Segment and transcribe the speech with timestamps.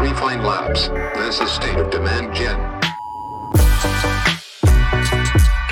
[0.00, 2.58] Refine Labs, this is State of Demand Gen.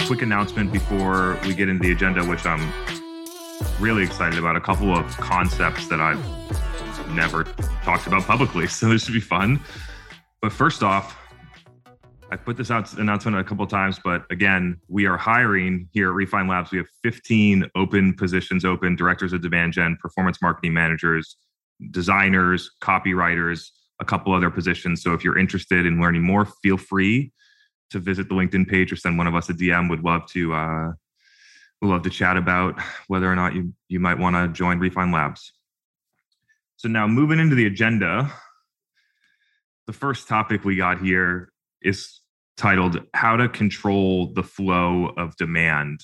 [0.06, 2.72] Quick announcement before we get into the agenda, which I'm
[3.80, 4.56] really excited about.
[4.56, 6.20] A couple of concepts that I've
[7.14, 7.44] never
[7.84, 9.60] talked about publicly, so this should be fun.
[10.40, 11.18] But first off,
[12.30, 16.14] I put this out announcement a couple times, but again, we are hiring here at
[16.14, 16.70] Refine Labs.
[16.70, 21.36] We have 15 open positions open, directors of demand gen, performance marketing managers,
[21.90, 23.68] designers, copywriters,
[24.02, 25.00] a couple other positions.
[25.00, 27.32] So if you're interested in learning more, feel free
[27.90, 29.88] to visit the LinkedIn page or send one of us a DM.
[29.88, 30.92] Would love to uh,
[31.80, 35.12] would love to chat about whether or not you you might want to join Refine
[35.12, 35.52] Labs.
[36.76, 38.30] So now moving into the agenda,
[39.86, 42.20] the first topic we got here is
[42.56, 46.00] titled "How to Control the Flow of Demand."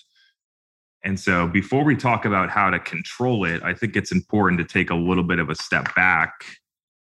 [1.05, 4.65] And so, before we talk about how to control it, I think it's important to
[4.65, 6.45] take a little bit of a step back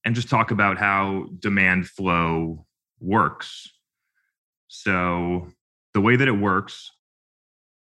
[0.05, 2.65] and just talk about how demand flow
[2.99, 3.69] works.
[4.67, 5.47] So,
[5.93, 6.91] the way that it works,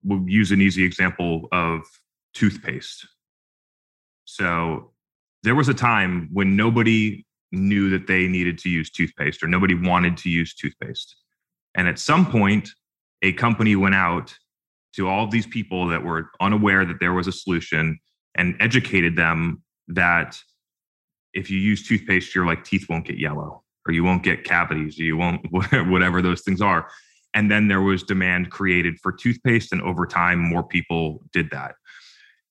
[0.03, 1.81] we'll use an easy example of
[2.33, 3.07] toothpaste.
[4.25, 4.91] So,
[5.43, 9.75] there was a time when nobody knew that they needed to use toothpaste or nobody
[9.75, 11.15] wanted to use toothpaste.
[11.75, 12.69] And at some point,
[13.21, 14.35] a company went out
[14.95, 17.99] to all of these people that were unaware that there was a solution
[18.35, 20.39] and educated them that
[21.33, 24.99] if you use toothpaste, your like teeth won't get yellow or you won't get cavities,
[24.99, 26.87] or you won't whatever those things are.
[27.33, 31.75] And then there was demand created for toothpaste, and over time, more people did that.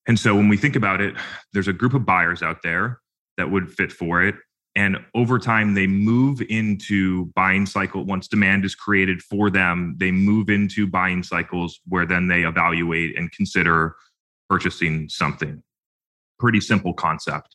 [0.06, 1.14] And so when we think about it,
[1.52, 3.00] there's a group of buyers out there
[3.36, 4.34] that would fit for it.
[4.74, 8.04] And over time, they move into buying cycle.
[8.04, 13.16] Once demand is created for them, they move into buying cycles where then they evaluate
[13.16, 13.94] and consider
[14.48, 15.62] purchasing something.
[16.38, 17.54] Pretty simple concept.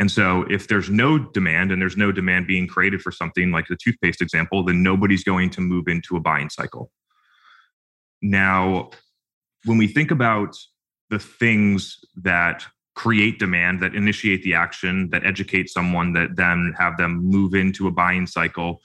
[0.00, 3.66] And so, if there's no demand and there's no demand being created for something like
[3.68, 6.90] the toothpaste example, then nobody's going to move into a buying cycle.
[8.22, 8.88] Now,
[9.66, 10.56] when we think about
[11.10, 16.96] the things that create demand, that initiate the action, that educate someone, that then have
[16.96, 18.80] them move into a buying cycle,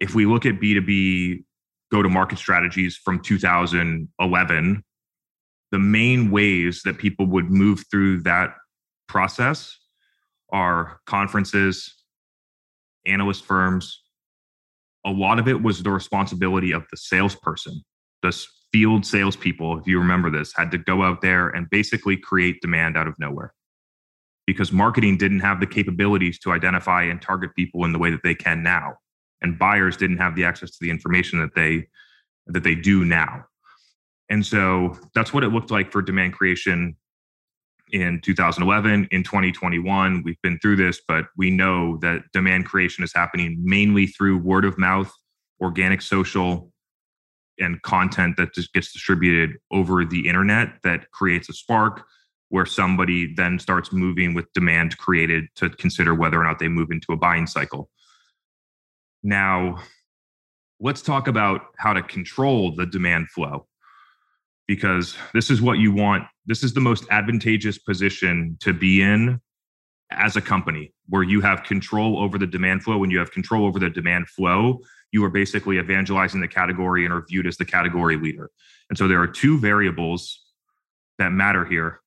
[0.00, 1.44] if we look at B2B
[1.92, 4.84] go to market strategies from 2011,
[5.70, 8.54] the main ways that people would move through that
[9.06, 9.76] process
[10.50, 11.94] are conferences,
[13.06, 14.02] analyst firms.
[15.04, 17.82] A lot of it was the responsibility of the salesperson.
[18.22, 18.36] The
[18.72, 22.96] field salespeople, if you remember this, had to go out there and basically create demand
[22.96, 23.54] out of nowhere
[24.46, 28.22] because marketing didn't have the capabilities to identify and target people in the way that
[28.22, 28.94] they can now
[29.42, 31.86] and buyers didn't have the access to the information that they
[32.46, 33.44] that they do now
[34.28, 36.96] and so that's what it looked like for demand creation
[37.92, 43.12] in 2011 in 2021 we've been through this but we know that demand creation is
[43.14, 45.12] happening mainly through word of mouth
[45.60, 46.72] organic social
[47.58, 52.04] and content that just gets distributed over the internet that creates a spark
[52.48, 56.90] where somebody then starts moving with demand created to consider whether or not they move
[56.90, 57.90] into a buying cycle.
[59.22, 59.78] Now
[60.78, 63.66] let's talk about how to control the demand flow
[64.66, 66.24] because this is what you want.
[66.46, 69.40] This is the most advantageous position to be in
[70.10, 72.98] as a company where you have control over the demand flow.
[72.98, 74.80] When you have control over the demand flow,
[75.12, 78.50] you are basically evangelizing the category and are viewed as the category leader.
[78.88, 80.42] And so there are two variables
[81.18, 82.00] that matter here.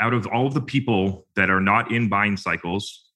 [0.00, 3.10] Out of all of the people that are not in buying cycles,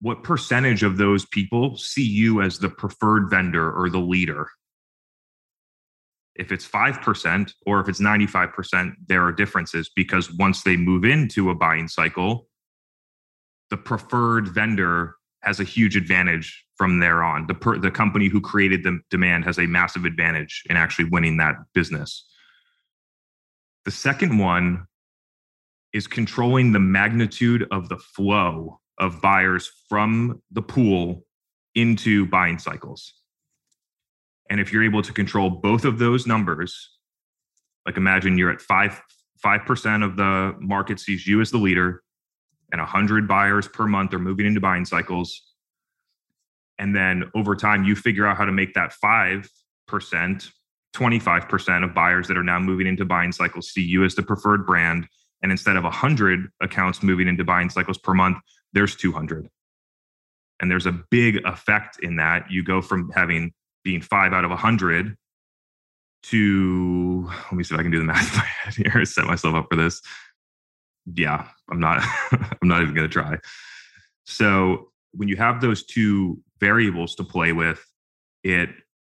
[0.00, 4.48] what percentage of those people see you as the preferred vendor or the leader?
[6.38, 11.50] If it's 5% or if it's 95%, there are differences because once they move into
[11.50, 12.48] a buying cycle,
[13.70, 17.46] the preferred vendor has a huge advantage from there on.
[17.46, 21.36] The, per, the company who created the demand has a massive advantage in actually winning
[21.38, 22.24] that business.
[23.84, 24.86] The second one
[25.92, 31.24] is controlling the magnitude of the flow of buyers from the pool
[31.74, 33.14] into buying cycles.
[34.50, 36.90] And if you're able to control both of those numbers,
[37.86, 39.00] like imagine you're at five
[39.42, 42.02] five percent of the market sees you as the leader,
[42.72, 45.42] and hundred buyers per month are moving into buying cycles.
[46.78, 49.48] And then over time, you figure out how to make that five
[49.86, 50.50] percent,
[50.94, 54.66] 25% of buyers that are now moving into buying cycles see you as the preferred
[54.66, 55.06] brand.
[55.42, 58.38] And instead of 100 accounts moving into buying cycles per month,
[58.72, 59.48] there's 200.
[60.60, 62.50] And there's a big effect in that.
[62.50, 63.52] You go from having
[63.84, 65.16] being five out of a 100
[66.24, 69.26] to, let me see if I can do the math in my head here, set
[69.26, 70.00] myself up for this.
[71.14, 72.02] Yeah, I'm not,
[72.32, 73.38] I'm not even going to try.
[74.24, 77.84] So when you have those two variables to play with,
[78.44, 78.70] it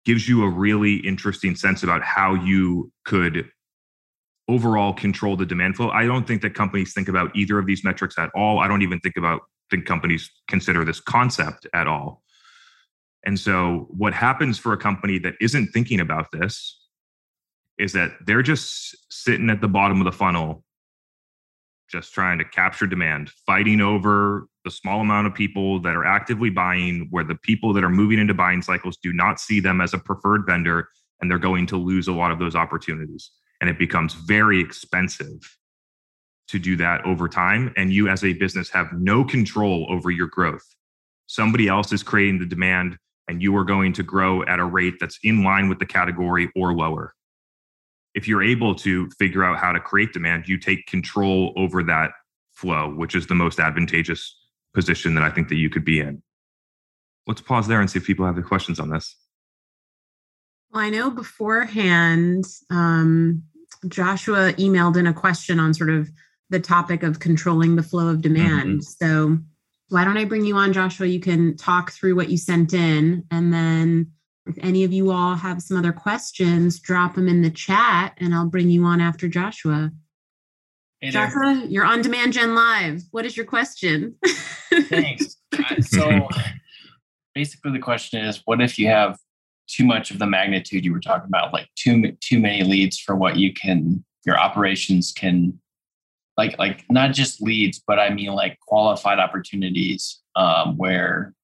[0.04, 3.50] gives you a really interesting sense about how you could
[4.48, 5.90] overall control the demand flow.
[5.90, 8.58] I don't think that companies think about either of these metrics at all.
[8.58, 12.22] I don't even think about think companies consider this concept at all.
[13.24, 16.78] And so what happens for a company that isn't thinking about this
[17.78, 20.64] is that they're just sitting at the bottom of the funnel
[21.90, 26.50] just trying to capture demand, fighting over the small amount of people that are actively
[26.50, 29.92] buying, where the people that are moving into buying cycles do not see them as
[29.92, 30.88] a preferred vendor,
[31.20, 33.30] and they're going to lose a lot of those opportunities.
[33.60, 35.40] And it becomes very expensive
[36.48, 37.72] to do that over time.
[37.76, 40.64] And you, as a business, have no control over your growth.
[41.26, 42.98] Somebody else is creating the demand,
[43.30, 46.50] and you are going to grow at a rate that's in line with the category
[46.54, 47.14] or lower
[48.14, 52.12] if you're able to figure out how to create demand, you take control over that
[52.52, 54.36] flow, which is the most advantageous
[54.74, 56.22] position that I think that you could be in.
[57.26, 59.14] Let's pause there and see if people have any questions on this.
[60.72, 63.44] Well, I know beforehand, um,
[63.88, 66.10] Joshua emailed in a question on sort of
[66.48, 68.80] the topic of controlling the flow of demand.
[68.80, 69.04] Mm-hmm.
[69.04, 69.38] So,
[69.90, 71.06] why don't I bring you on, Joshua?
[71.06, 74.12] You can talk through what you sent in, and then
[74.46, 78.34] if any of you all have some other questions, drop them in the chat and
[78.34, 79.90] I'll bring you on after Joshua.
[81.00, 83.02] Hey Joshua, you're on Demand Gen Live.
[83.10, 84.16] What is your question?
[84.72, 85.36] Thanks.
[85.68, 86.28] Uh, so
[87.34, 89.18] basically the question is what if you have
[89.66, 93.16] too much of the magnitude you were talking about, like too too many leads for
[93.16, 95.59] what you can your operations can
[96.40, 101.34] like like not just leads, but I mean like qualified opportunities um, where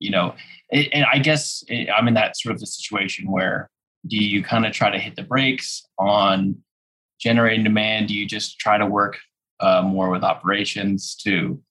[0.00, 0.34] you know,
[0.72, 3.70] and I guess I'm in that sort of a situation where
[4.08, 6.56] do you kind of try to hit the brakes on
[7.20, 8.08] generating demand?
[8.08, 9.18] Do you just try to work
[9.60, 11.62] uh, more with operations to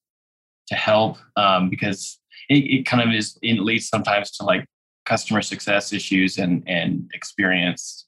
[0.67, 1.17] to help?
[1.35, 2.17] Um, because
[2.49, 4.65] it, it kind of is it leads sometimes to like
[5.05, 8.07] customer success issues and and experience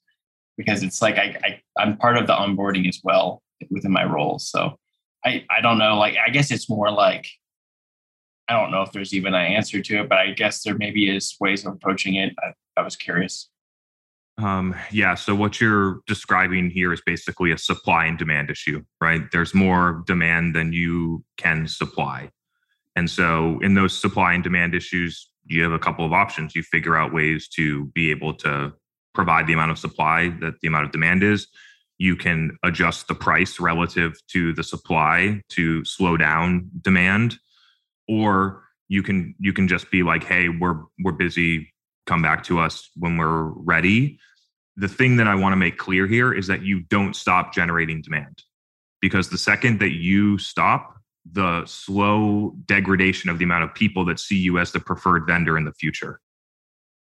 [0.56, 4.38] because it's like I, I I'm part of the onboarding as well within my role.
[4.38, 4.76] So
[5.24, 7.26] I I don't know like I guess it's more like
[8.48, 11.08] I don't know if there's even an answer to it, but I guess there maybe
[11.08, 12.34] is ways of approaching it.
[12.38, 13.48] I, I was curious.
[14.38, 15.14] Um, yeah.
[15.14, 19.22] So what you're describing here is basically a supply and demand issue, right?
[19.30, 22.30] There's more demand than you can supply.
[22.96, 26.54] And so in those supply and demand issues, you have a couple of options.
[26.54, 28.72] You figure out ways to be able to
[29.14, 31.46] provide the amount of supply that the amount of demand is.
[32.02, 37.36] You can adjust the price relative to the supply to slow down demand
[38.08, 41.72] or you can you can just be like hey we're we're busy.
[42.08, 44.18] Come back to us when we're ready.
[44.76, 48.02] The thing that i want to make clear here is that you don't stop generating
[48.02, 48.42] demand
[49.00, 50.96] because the second that you stop
[51.30, 55.56] the slow degradation of the amount of people that see you as the preferred vendor
[55.56, 56.18] in the future.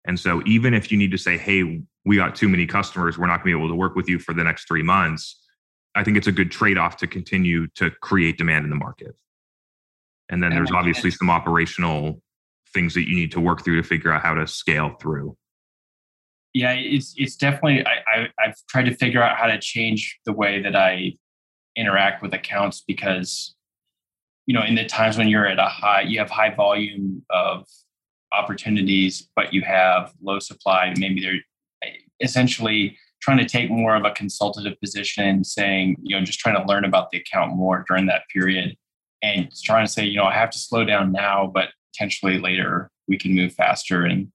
[0.07, 3.27] And so even if you need to say hey we got too many customers we're
[3.27, 5.41] not going to be able to work with you for the next 3 months
[5.95, 9.15] i think it's a good trade-off to continue to create demand in the market
[10.31, 12.23] and then there's obviously some operational
[12.73, 15.37] things that you need to work through to figure out how to scale through.
[16.53, 20.33] Yeah, it's it's definitely I, I I've tried to figure out how to change the
[20.33, 21.17] way that I
[21.77, 23.55] interact with accounts because
[24.47, 27.67] you know in the times when you're at a high you have high volume of
[28.33, 31.41] opportunities but you have low supply maybe they're
[32.21, 36.67] essentially trying to take more of a consultative position saying you know just trying to
[36.67, 38.77] learn about the account more during that period
[39.25, 42.91] and trying to say, you know, I have to slow down now, but potentially later
[43.09, 44.05] we can move faster.
[44.05, 44.31] And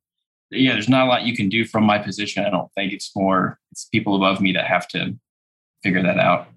[0.50, 2.44] yeah, there's not a lot you can do from my position.
[2.44, 5.16] I don't think it's more, it's people above me that have to
[5.84, 6.48] figure that out.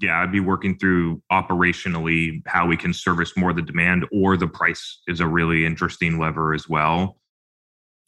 [0.00, 4.48] Yeah, I'd be working through operationally how we can service more the demand, or the
[4.48, 7.18] price is a really interesting lever as well.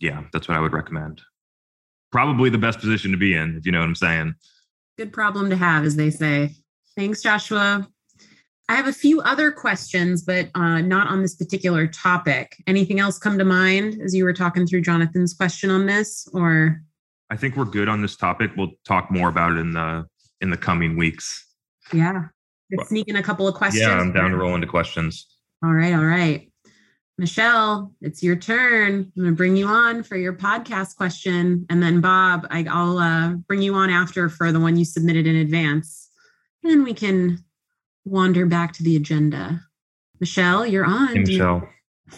[0.01, 1.23] Yeah, that's what I would recommend.
[2.11, 4.35] Probably the best position to be in, if you know what I'm saying.
[4.97, 6.55] Good problem to have, as they say.
[6.97, 7.87] Thanks, Joshua.
[8.71, 12.57] I have a few other questions, but uh, not on this particular topic.
[12.67, 16.83] Anything else come to mind as you were talking through Jonathan's question on this, or?
[17.31, 18.51] I think we're good on this topic.
[18.57, 20.07] We'll talk more about it in the
[20.41, 21.45] in the coming weeks.
[21.93, 22.25] Yeah,
[22.71, 23.83] Let's sneak in a couple of questions.
[23.83, 25.27] Yeah, I'm down to roll into questions.
[25.65, 26.51] All right, all right.
[27.19, 29.13] Michelle, it's your turn.
[29.17, 32.99] I'm going to bring you on for your podcast question, and then Bob, I, will
[32.99, 36.11] uh, bring you on after for the one you submitted in advance,
[36.63, 37.45] and then we can
[38.05, 39.61] wander back to the agenda.
[40.21, 41.09] Michelle, you're on.
[41.09, 41.69] Hey, Michelle.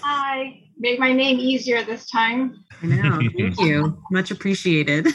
[0.03, 0.65] Hi.
[0.79, 2.63] Make my name easier this time.
[2.83, 3.21] I know.
[3.39, 4.03] Thank you.
[4.11, 5.09] Much appreciated.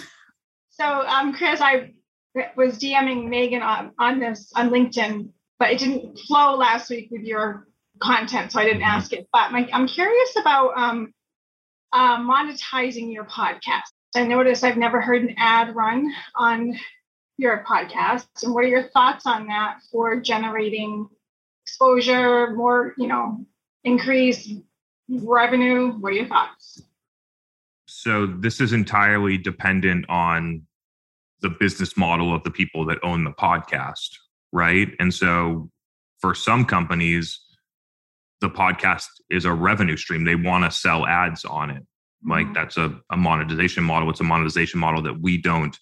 [0.69, 1.93] So, um, Chris, I
[2.55, 7.21] was DMing Megan on, on this on LinkedIn, but it didn't flow last week with
[7.21, 7.67] your
[8.01, 9.27] content, so I didn't ask it.
[9.31, 11.13] But my, I'm curious about um,
[11.93, 13.81] uh, monetizing your podcast.
[14.15, 16.77] I noticed I've never heard an ad run on
[17.37, 18.27] your podcast.
[18.43, 21.07] And what are your thoughts on that for generating
[21.65, 23.45] exposure, more, you know,
[23.83, 24.49] increase
[25.09, 25.91] revenue?
[25.93, 26.81] What are your thoughts?
[27.87, 30.63] So this is entirely dependent on
[31.41, 34.17] the business model of the people that own the podcast,
[34.51, 34.89] right?
[34.99, 35.69] And so
[36.19, 37.39] for some companies,
[38.41, 40.23] the podcast is a revenue stream.
[40.25, 41.83] They want to sell ads on it.
[42.27, 42.53] Like Mhm.
[42.53, 44.09] that's a, a monetization model.
[44.09, 45.77] It's a monetization model that we don't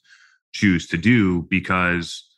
[0.53, 2.29] choose to do because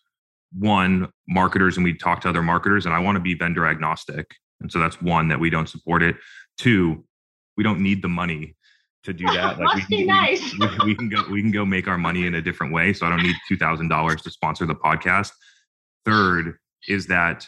[0.54, 4.28] one, marketers, and we talk to other marketers, and I want to be vendor agnostic.
[4.62, 6.16] And so that's one that we don't support it.
[6.58, 7.04] Two,
[7.58, 8.56] we don't need the money
[9.04, 9.60] to do that.
[9.60, 10.54] Must we, be nice.
[10.58, 12.94] we, we can go we can go make our money in a different way.
[12.94, 15.32] So I don't need two thousand dollars to sponsor the podcast.
[16.06, 16.58] Third
[16.88, 17.48] is that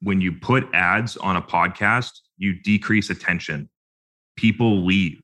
[0.00, 3.68] when you put ads on a podcast, you decrease attention.
[4.36, 5.20] People leave.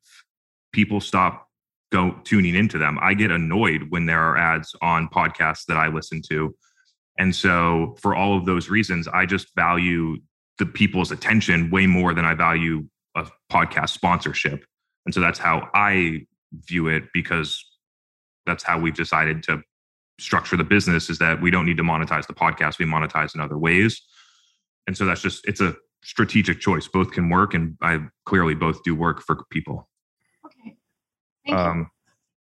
[0.72, 1.48] People stop
[1.92, 2.98] go tuning into them.
[3.00, 6.52] I get annoyed when there are ads on podcasts that I listen to.
[7.18, 10.16] And so for all of those reasons, I just value
[10.58, 14.64] the people's attention way more than I value a podcast sponsorship.
[15.06, 16.26] And so that's how I
[16.66, 17.64] view it because
[18.44, 19.62] that's how we've decided to
[20.18, 23.40] structure the business is that we don't need to monetize the podcast we monetize in
[23.40, 24.02] other ways
[24.86, 28.82] and so that's just it's a strategic choice both can work and i clearly both
[28.84, 29.88] do work for people
[30.44, 30.76] Okay.
[31.46, 31.64] Thank you.
[31.64, 31.90] um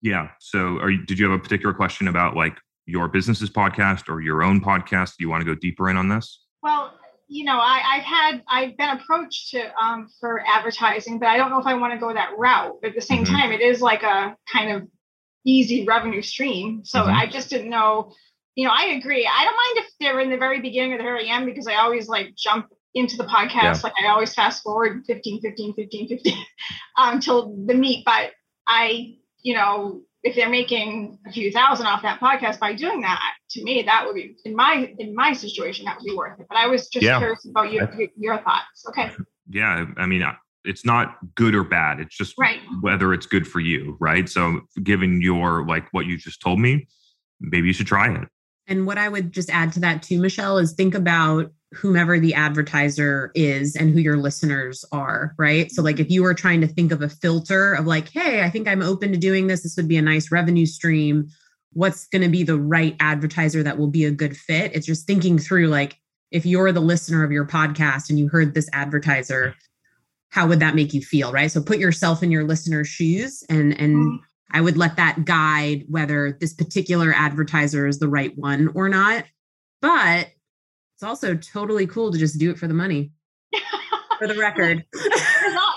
[0.01, 4.09] yeah so are you did you have a particular question about like your business's podcast
[4.09, 6.93] or your own podcast do you want to go deeper in on this Well,
[7.27, 11.49] you know, I, I've had I've been approached to um, for advertising, but I don't
[11.49, 12.75] know if I want to go that route.
[12.81, 13.29] But at the same Mhm.
[13.31, 14.87] time, it is like a kind of
[15.43, 16.85] easy revenue stream.
[16.85, 17.11] So Mhm.
[17.21, 18.13] I just didn't know.
[18.55, 19.27] You know, I agree.
[19.27, 21.75] I don't mind if they're in the very beginning or the very end because I
[21.75, 23.83] always like jump into the podcast.
[23.83, 26.45] Like I always fast forward 15, 15, 15, 15
[26.97, 28.03] until the meat.
[28.05, 28.31] But
[28.67, 33.33] I, you know, if they're making a few thousand off that podcast by doing that,
[33.51, 36.47] to me, that would be in my in my situation, that would be worth it.
[36.49, 37.19] But I was just Yeah.
[37.19, 38.85] curious about your your, your thoughts.
[38.87, 39.11] Okay,
[39.49, 40.33] yeah i mean uh,
[40.63, 42.59] it's not good or bad it's just right.
[42.81, 46.87] whether it's good for you right so given your like what you just told me
[47.39, 48.27] maybe you should try it
[48.67, 52.33] And what I would just add to that too, Michelle, is think about whomever the
[52.33, 55.71] advertiser is and who your listeners are, right?
[55.71, 58.49] So, like, if you were trying to think of a filter of like, hey, I
[58.49, 61.27] think I'm open to doing this, this would be a nice revenue stream.
[61.73, 64.73] What's going to be the right advertiser that will be a good fit?
[64.73, 65.99] It's just thinking through, like,
[66.31, 69.53] if you're the listener of your podcast and you heard this advertiser,
[70.29, 71.51] how would that make you feel, right?
[71.51, 74.19] So, put yourself in your listener's shoes and and Mhm.
[74.55, 79.25] I would let that guide whether this particular advertiser is the right one or not.
[79.81, 80.29] But
[80.93, 83.11] it's also totally cool to just do it for the money,
[84.17, 84.85] for the record.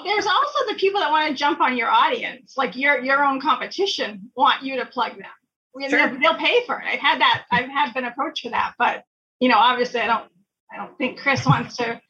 [0.05, 3.41] there's, also the people that want to jump on your audience, like your your own
[3.41, 5.91] competition, want you to plug them.
[5.91, 6.09] Sure.
[6.09, 6.87] they'll, they'll pay for it.
[6.87, 7.47] I've had that.
[7.51, 9.03] I've had been approached for that, but
[9.41, 10.31] you know, obviously, I don't.
[10.73, 12.01] I don't think Chris wants to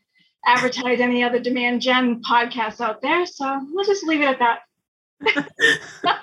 [0.44, 3.25] advertise any other demand gen podcasts out there.
[3.25, 4.58] So we'll just leave it at that.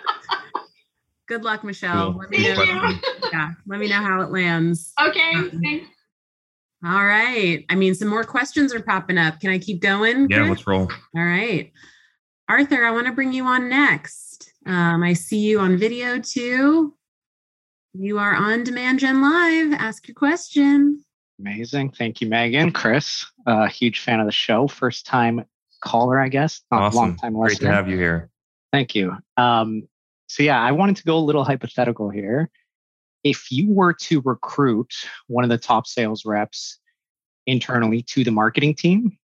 [1.28, 2.12] Good luck, Michelle.
[2.14, 2.22] Cool.
[2.22, 2.90] Let me Thank know.
[2.90, 2.98] you.
[3.34, 4.94] Yeah, let me know how it lands.
[5.02, 5.34] Okay.
[5.34, 5.82] Um.
[6.86, 7.66] All right.
[7.70, 9.40] I mean, some more questions are popping up.
[9.40, 10.28] Can I keep going?
[10.30, 10.50] yeah Chris?
[10.50, 11.72] let's roll All right.
[12.48, 14.54] Arthur, I want to bring you on next.
[14.68, 16.94] Um, I see you on video too.
[17.94, 19.74] You are on Demand Gen Live.
[19.80, 21.04] Ask your question.
[21.40, 21.92] Amazing.
[21.92, 22.72] Thank you, Megan.
[22.72, 24.68] Chris, uh, huge fan of the show.
[24.68, 25.44] First time
[25.82, 26.62] caller, I guess.
[26.72, 26.98] Not Awesome.
[26.98, 27.60] long time listener.
[27.60, 28.30] Great to have you here.
[28.72, 29.18] Thank you.
[29.38, 29.88] Um,
[30.28, 32.50] so, yeah, I wanted to go a little hypothetical here.
[33.24, 34.94] If you were to recruit
[35.28, 36.80] one of the top sales reps
[37.48, 39.18] internally to the marketing team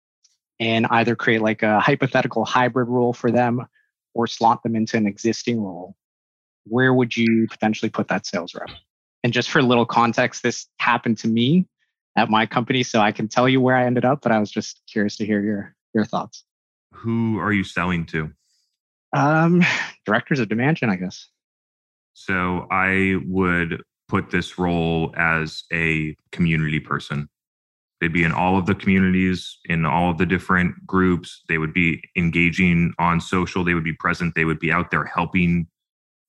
[0.60, 3.66] and either create like a hypothetical hybrid role for them
[4.14, 5.96] or slot them into an existing role,
[6.66, 8.70] where would you potentially put that sales rep?
[9.24, 11.68] And just for a little context, this happened to me
[12.16, 14.52] at my company, so I can tell you where I ended up, but I was
[14.52, 16.44] just curious to hear your your thoughts.
[16.94, 18.32] who are you selling to
[19.14, 19.64] Um,
[20.06, 21.28] directors of gen, I guess.
[22.14, 27.30] so i would put this role as a community person.
[28.02, 31.44] They'd be in all of the communities in all of the different groups.
[31.48, 33.64] They would be engaging on social.
[33.64, 34.36] They would be present.
[34.36, 35.68] They would be out there helping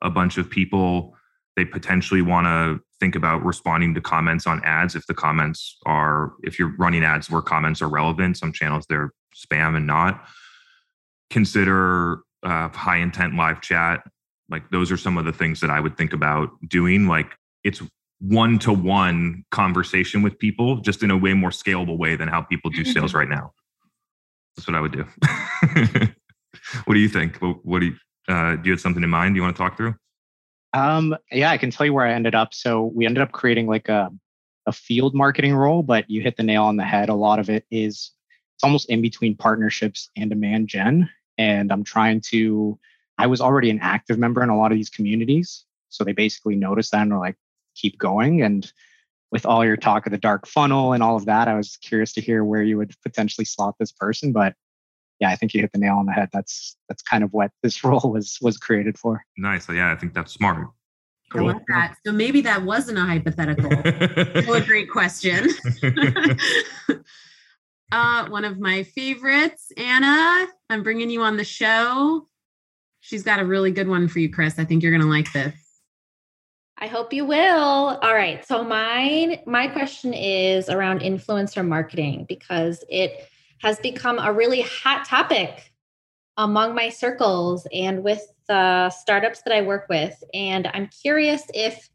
[0.03, 1.17] a bunch of people.
[1.57, 6.33] They potentially want to think about responding to comments on ads if the comments are
[6.43, 10.27] if you're running ads where comments are relevant some channels they're spam and not.
[11.31, 14.03] Consider uh, high intent live chat
[14.49, 17.83] like those are some of the things that i would think about doing like it's
[18.21, 22.43] one to one conversation with people just in a way more scalable way than how
[22.43, 23.53] people do sales right now
[24.57, 25.07] That's what I would do.
[26.85, 27.39] what do you think?
[27.39, 27.95] What, what do you,
[28.29, 29.95] uh, do you have something in mind you want to talk through?
[30.73, 32.55] Um, yeah, I can tell you where I ended up.
[32.55, 34.11] So we ended up creating like a,
[34.67, 37.09] a field marketing role, but you hit the nail on the head.
[37.09, 38.13] A lot of it is
[38.57, 41.09] it's almost in between partnerships and demand gen.
[41.41, 42.79] And I'm trying to,
[43.17, 45.65] I was already an active member in a lot of these communities.
[45.89, 47.37] So they basically noticed that and were like,
[47.75, 48.43] keep going.
[48.43, 48.71] And
[49.33, 52.13] with all your talk of the dark funnel and all of that, I was curious
[52.15, 54.33] to hear where you would potentially slot this person.
[54.33, 54.55] But
[55.19, 56.29] yeah, I think you hit the nail on the head.
[56.31, 59.25] That's that's kind of what this role was was created for.
[59.39, 59.69] Nice.
[59.69, 60.69] Yeah, I think that's smart.
[61.31, 61.49] Cool.
[61.49, 61.97] I love that.
[62.05, 63.71] So maybe that wasn't a hypothetical.
[64.43, 65.49] Still a great question.
[67.93, 70.47] uh, one of my favorites, Anna.
[70.69, 72.29] I'm bringing you on the show.
[73.01, 74.59] She's got a really good one for you, Chris.
[74.59, 75.55] I think you're going to like this.
[76.79, 77.39] I hope you will.
[77.39, 78.45] All right.
[78.47, 83.29] So mine my question is around influencer marketing because it
[83.61, 85.73] has become a really hot topic
[86.39, 90.23] among my circles and with the startups that I work with.
[90.33, 91.91] And I'm curious if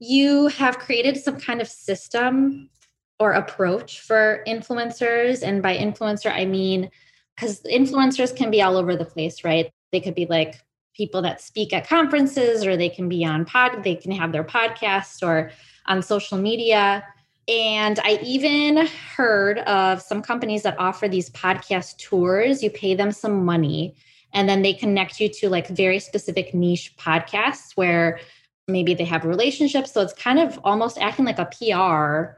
[0.00, 2.70] you have created some kind of system
[3.18, 5.42] or approach for influencers.
[5.42, 6.90] And by influencer, I mean,
[7.34, 9.72] because influencers can be all over the place, right?
[9.92, 10.56] They could be like
[10.98, 14.44] people that speak at conferences or they can be on pod they can have their
[14.44, 15.50] podcast or
[15.86, 17.04] on social media
[17.46, 18.84] and i even
[19.16, 23.94] heard of some companies that offer these podcast tours you pay them some money
[24.34, 28.18] and then they connect you to like very specific niche podcasts where
[28.66, 32.37] maybe they have relationships so it's kind of almost acting like a pr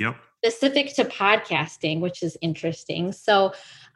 [0.00, 3.46] yep specific to podcasting which is interesting so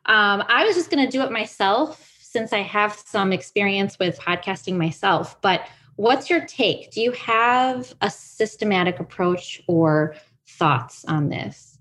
[0.07, 4.19] um, i was just going to do it myself since I have some experience with
[4.19, 6.91] podcasting myself, but what's your take?
[6.91, 10.17] Do you have a systematic approach or
[10.49, 11.79] thoughts on this?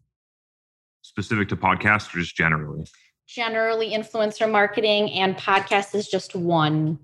[1.02, 2.86] Specific to podcasts or just generally?
[3.28, 7.00] Generally, influencer marketing and podcast is just one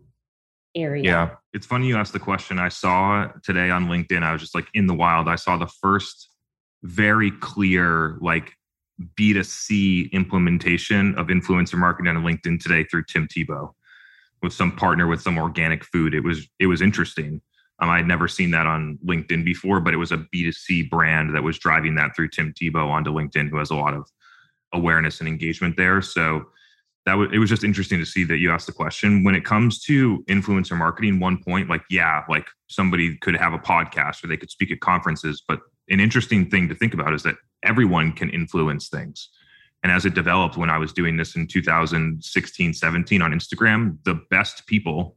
[0.76, 1.04] area.
[1.04, 1.30] Yeah.
[1.52, 2.60] It's funny you asked the question.
[2.60, 5.65] I saw today on LinkedIn, I was just like in the wild, I saw the
[5.82, 6.29] first
[6.84, 8.54] very clear, like
[9.18, 13.74] B2C implementation of influencer marketing on LinkedIn today through Tim Tebow
[14.42, 16.13] with some partner with some organic food.
[16.13, 17.42] It was it was interesting.
[17.82, 21.34] Um, I had never seen that on LinkedIn before, but it was a B2C brand
[21.34, 24.06] that was driving that through Tim Tebow onto LinkedIn, who has a lot of
[24.74, 26.02] awareness and engagement there.
[26.02, 26.46] So
[27.06, 29.24] that was it was just interesting to see that you asked the question.
[29.24, 33.60] When it comes to influencer marketing, one point, like, yeah, like somebody could have a
[33.60, 37.23] podcast or they could speak at conferences, but an interesting thing to think about is
[37.23, 39.30] that everyone can influence things.
[39.84, 44.21] And as it developed, when I was doing this in 2016, 17 on Instagram, the
[44.30, 45.15] best people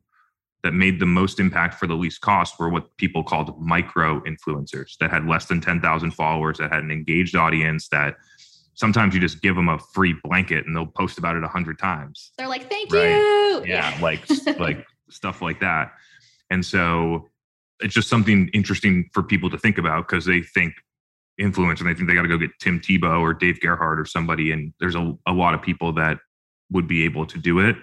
[0.62, 4.96] that made the most impact for the least cost were what people called micro influencers
[5.00, 8.14] that had less than 10,000 followers, that had an engaged audience, that
[8.74, 11.78] sometimes you just give them a free blanket and they'll post about it a hundred
[11.80, 12.30] times.
[12.38, 13.16] They're like, thank right?
[13.16, 13.64] you.
[13.66, 14.24] Yeah, like
[14.58, 15.92] like stuff like that.
[16.50, 17.28] And so
[17.82, 20.74] it's just something interesting for people to think about because they think
[21.38, 24.04] influence and they think they got to go get Tim Tebow or Dave Gerhardt or
[24.04, 24.52] somebody.
[24.52, 26.18] And there's a, a lot of people that
[26.70, 27.76] would be able to do it.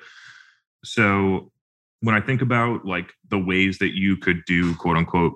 [0.83, 1.51] So
[2.01, 5.33] when I think about like the ways that you could do quote unquote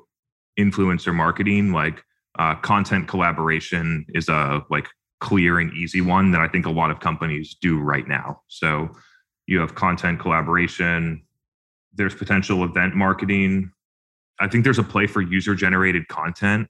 [0.60, 2.04] influencer marketing, like
[2.40, 4.88] uh, content collaboration is a like
[5.20, 8.42] clear and easy one that I think a lot of companies do right now.
[8.48, 8.90] So
[9.48, 11.24] you have content collaboration,
[11.94, 13.72] there's potential event marketing.
[14.40, 16.68] I think there's a play for user generated content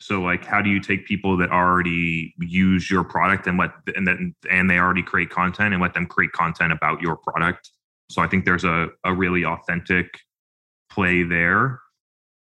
[0.00, 4.06] so like how do you take people that already use your product and let and
[4.06, 7.70] then and they already create content and let them create content about your product?
[8.10, 10.20] So I think there's a, a really authentic
[10.90, 11.80] play there.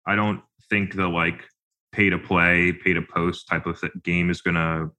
[0.05, 1.43] I don't think the like
[1.91, 4.89] pay to play, pay to post type of game is going to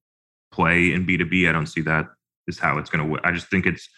[0.52, 1.48] play in B2B.
[1.48, 2.06] I don't see that
[2.46, 3.88] is how it's going to I just think it's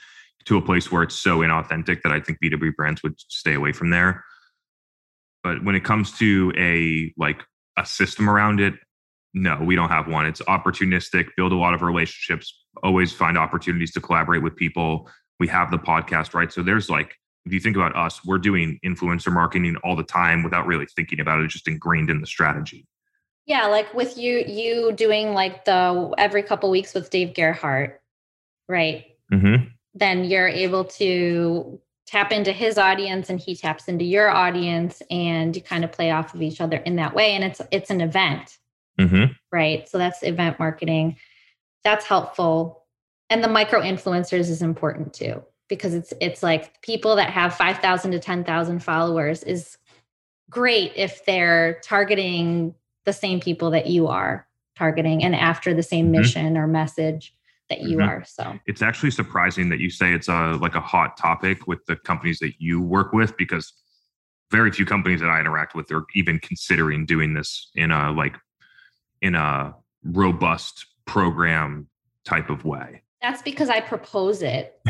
[0.46, 3.72] to a place where it's so inauthentic that I think B2B brands would stay away
[3.72, 4.24] from there.
[5.46, 7.40] But when it comes to a like
[7.78, 8.74] a system around it
[9.32, 10.26] no we don't have one.
[10.26, 15.09] It's opportunistic build a lot of relationships always find opportunities to collaborate with people.
[15.38, 16.52] We have the podcast right?
[16.52, 20.42] So there's like if you think about us we're doing influencer marketing all the time
[20.42, 22.85] without really thinking about it it's just ingrained in the strategy.
[23.46, 28.00] Yeah like with you you doing like the every couple weeks with dave gerhardt
[28.68, 29.04] right?
[29.32, 29.68] Mm-hmm.
[29.94, 35.57] then you're able to tap into his audience and he taps into your audience and
[35.57, 37.33] you kind of play off of each other in that way.
[37.33, 38.59] And it's it's an event
[38.99, 39.33] mm-hmm.
[39.53, 39.88] right?
[39.88, 41.16] So that's event marketing.
[41.85, 42.85] That's helpful.
[43.31, 48.12] And the micro influencers is important too because it's it's like people that have 5000
[48.12, 49.77] to 10000 followers is
[50.49, 56.07] great if they're targeting the same people that you are targeting and after the same
[56.07, 56.21] mm-hmm.
[56.21, 57.35] mission or message
[57.68, 58.09] that you Mhm.
[58.09, 58.24] are.
[58.24, 61.96] So It's actually surprising that you say it's a like a hot topic with the
[61.96, 63.72] companies that you work with because
[64.50, 68.37] very few companies that I interact with are even considering doing this in a like
[69.20, 69.74] in a
[70.05, 71.88] robust program
[72.24, 73.02] type of way.
[73.26, 74.78] That's because I propose it.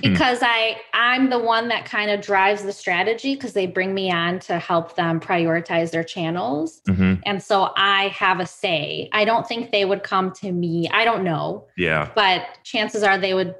[0.00, 4.10] because I I'm the one that kind of drives the strategy because they bring me
[4.12, 6.80] on to help them prioritize their channels.
[6.88, 7.20] Mhm.
[7.26, 9.08] And so I have a say.
[9.12, 10.88] I don't think they would come to me.
[10.92, 12.10] I don't know, Yeah.
[12.14, 13.54] but chances are they would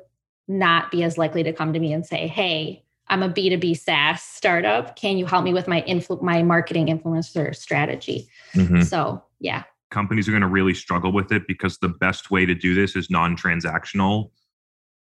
[0.46, 4.22] not be as likely to come to me and say, "Hey, I'm a B2B SaaS
[4.22, 4.94] startup.
[4.96, 8.84] Can you help me with my influ- my marketing influencer strategy?" Mhm.
[8.84, 9.64] So, yeah.
[9.92, 12.96] Companies are going to really struggle with it because the best way to do this
[12.96, 14.30] is non-transactional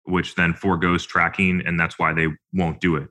[0.04, 3.08] which then foregoes tracking and that's why they won't do it.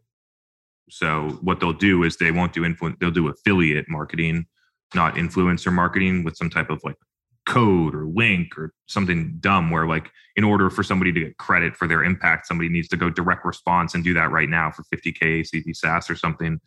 [0.90, 4.46] So what they'll do is they won't do influence they'll do affiliate marketing
[4.94, 6.98] not influencer marketing with some type of like
[7.46, 11.76] code or link or something dumb where like in order for somebody to get credit
[11.76, 14.84] for their impact somebody needs to go direct response and do that right now for
[14.94, 16.60] 50k ACV SaaS or something.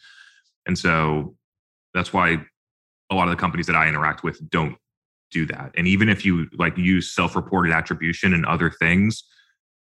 [0.66, 1.36] And so
[1.92, 2.38] that's why
[3.10, 4.76] a lot of the companies that I interact with don't
[5.34, 5.72] do that.
[5.76, 9.24] And even if you like use self-reported attribution and other things,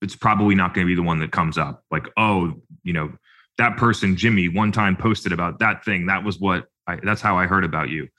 [0.01, 1.83] it's probably not going to be the one that comes up.
[1.91, 2.53] Like, oh,
[2.83, 3.13] you know,
[3.57, 6.07] that person Jimmy one time posted about that thing.
[6.07, 8.09] That was what I that's how I heard about you.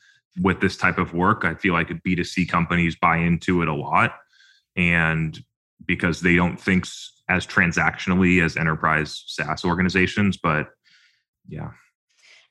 [0.41, 4.15] With this type of work, I feel like B2C companies buy into it a lot.
[4.77, 5.39] And
[5.87, 6.87] because they don't think
[7.29, 10.69] as transactionally as enterprise SaaS organizations, but
[11.49, 11.71] yeah.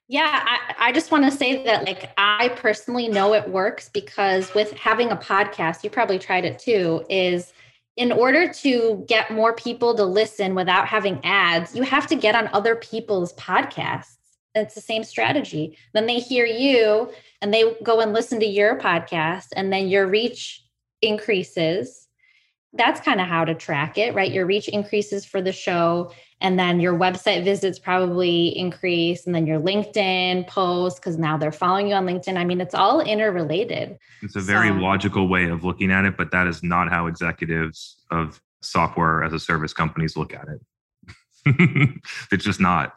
[0.07, 4.53] Yeah, I, I just want to say that, like, I personally know it works because
[4.53, 7.53] with having a podcast, you probably tried it too, is
[7.97, 12.35] in order to get more people to listen without having ads, you have to get
[12.35, 14.17] on other people's podcasts.
[14.53, 15.77] It's the same strategy.
[15.93, 20.07] Then they hear you and they go and listen to your podcast, and then your
[20.07, 20.63] reach
[21.01, 22.07] increases.
[22.73, 24.31] That's kind of how to track it, right?
[24.31, 29.47] Your reach increases for the show and then your website visits probably increase and then
[29.47, 33.97] your linkedin posts because now they're following you on linkedin i mean it's all interrelated
[34.21, 37.07] It's a very So- logical way of looking at it, but that is not how
[37.07, 40.61] executives of software as a service companies look at it.
[42.31, 42.93] it's just not.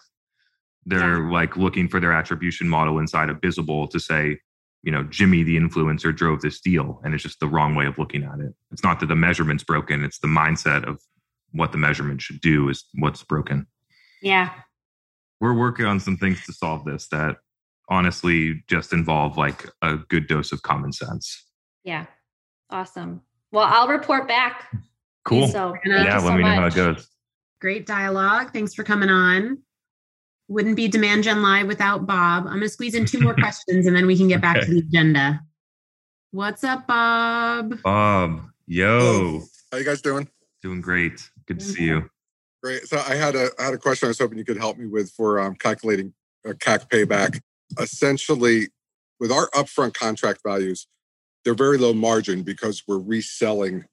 [0.87, 4.39] They're like looking for their attribution model inside of Bizible to say,
[4.83, 6.99] you know, Jimmy, the influencer, drove this deal.
[7.05, 8.55] And it's just the wrong way of looking at it.
[8.73, 11.03] It's not that the measurement's broken, it's the mindset of
[11.53, 13.67] what the measurement should do is what's broken.
[14.23, 14.51] yeah
[15.41, 17.37] We're working on some things to solve this that
[17.89, 21.45] honestly just involve like a good dose of common sense.
[21.85, 22.07] yeah
[22.71, 24.71] awesome well i'll report back
[25.25, 25.49] Cool.
[25.49, 27.09] so Yeah, thank yeah, you let so me know how it goes.
[27.61, 28.51] Great dialogue.
[28.53, 29.59] Thanks for coming on.
[30.49, 32.45] Wouldn't be Demand Gen Live without Bob.
[32.47, 34.67] I'm going to squeeze in two more questions and then we can get back to
[34.67, 35.41] the agenda.
[36.31, 37.83] What's up, Bob?
[37.83, 39.43] Bob, yo, Hello.
[39.73, 40.29] How you guys doing?
[40.63, 41.29] doing great.
[41.49, 42.11] Good to see you.
[42.63, 42.87] Great.
[42.87, 44.87] So I had a I had a question I was hoping you could help me
[44.87, 46.13] with for um, calculating
[46.47, 47.41] uh, CAC payback.
[47.81, 48.69] Essentially,
[49.19, 50.87] with our upfront contract values,
[51.45, 53.85] they're very low margin because we're reselling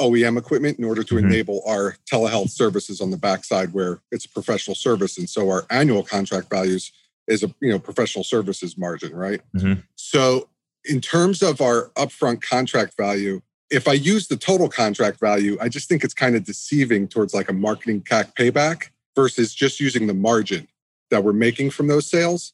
[0.00, 1.24] OEM equipment in order to Mhm.
[1.24, 5.18] enable our telehealth services on the backside where it's a professional service.
[5.18, 6.92] And so our annual contract values
[7.26, 9.40] is a you know professional services margin, right?
[9.56, 9.82] Mhm.
[9.96, 10.48] So
[10.84, 15.70] in terms of our upfront contract value, if I use the total contract value, I
[15.70, 20.06] just think it's kind of deceiving towards like a marketing CAC payback versus just using
[20.06, 20.68] the margin
[21.10, 22.52] that we're making from those sales.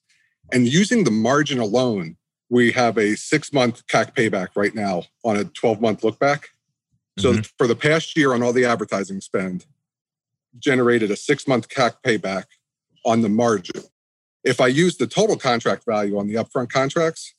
[0.52, 2.16] And using the margin alone,
[2.48, 6.50] we have a six month CAC payback right now on a 12 month look back.
[7.18, 7.40] So mm-hmm.
[7.58, 9.66] for the past year on all the advertising spend,
[10.56, 12.44] generated a six month CAC payback
[13.04, 13.82] on the margin.
[14.44, 17.34] If I use the total contract value on the upfront contracts,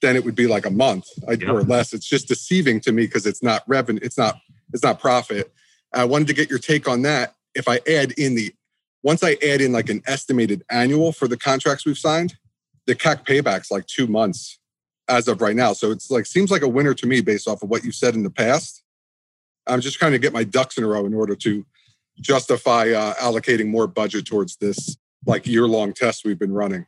[0.00, 1.92] then it would be like a month or less.
[1.92, 4.38] It's just deceiving to me because it's not revenue, it's not
[4.72, 5.52] it's not profit.
[5.92, 7.34] I wanted to get your take on that.
[7.54, 8.54] If I add in the
[9.02, 12.36] once I add in like an estimated annual for the contracts we've signed,
[12.86, 14.58] the CAC payback's like two months
[15.08, 15.72] as of right now.
[15.72, 18.14] So it's like seems like a winner to me based off of what you said
[18.14, 18.82] in the past.
[19.66, 21.66] I'm just trying to get my ducks in a row in order to
[22.20, 26.86] justify uh, allocating more budget towards this like year long test we've been running.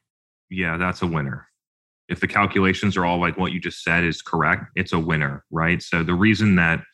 [0.51, 1.49] Yeah, that's a winner.
[2.13, 5.47] If the calculations are all like what you just said is correct, it's a winner,
[5.51, 5.83] right?
[5.83, 6.85] So the reason that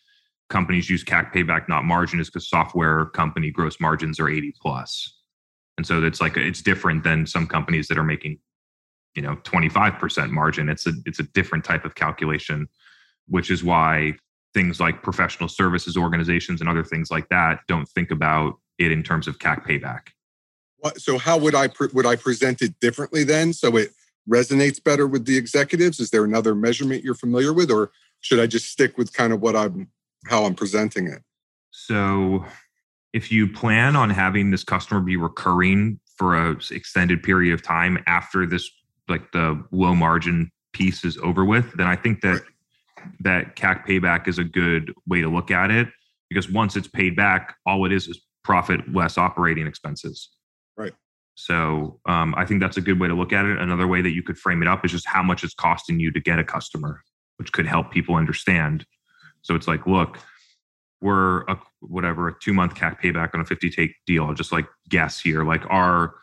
[0.48, 5.16] companies use CAC payback, not margin, is because software company gross margins are 80 plus.
[5.76, 8.38] And so it's like it's different than some companies that are making,
[9.16, 10.68] you know, 25% margin.
[10.68, 12.68] It's a it's a different type of calculation,
[13.26, 14.14] which is why
[14.54, 19.02] things like professional services organizations and other things like that don't think about it in
[19.02, 20.11] terms of CAC payback.
[20.96, 23.90] So how would I pre- would I present it differently then so it
[24.29, 26.01] resonates better with the executives?
[26.01, 29.41] Is there another measurement you're familiar with, or should I just stick with kind of
[29.41, 29.88] what I'm
[30.27, 31.23] how I'm presenting it?
[31.71, 32.45] So,
[33.12, 38.03] if you plan on having this customer be recurring for a extended period of time
[38.07, 38.69] after this,
[39.09, 42.43] like the low margin piece is over with, then I think that
[43.21, 45.88] that CAC payback is a good way to look at it
[46.29, 50.31] because once it's paid back, all it is is profit less operating expenses.
[50.77, 50.93] Right.
[51.38, 53.59] So um, I think that's a good way to look at it.
[53.59, 56.11] Another way that you could frame it up is just how much it's costing you
[56.11, 57.01] to get a customer,
[57.37, 58.85] which could help people understand.
[59.42, 60.18] So it's like, look,
[61.01, 64.35] we're a whatever a two month CAC payback on a 50 take deal.
[64.35, 66.16] Just like guess here, like our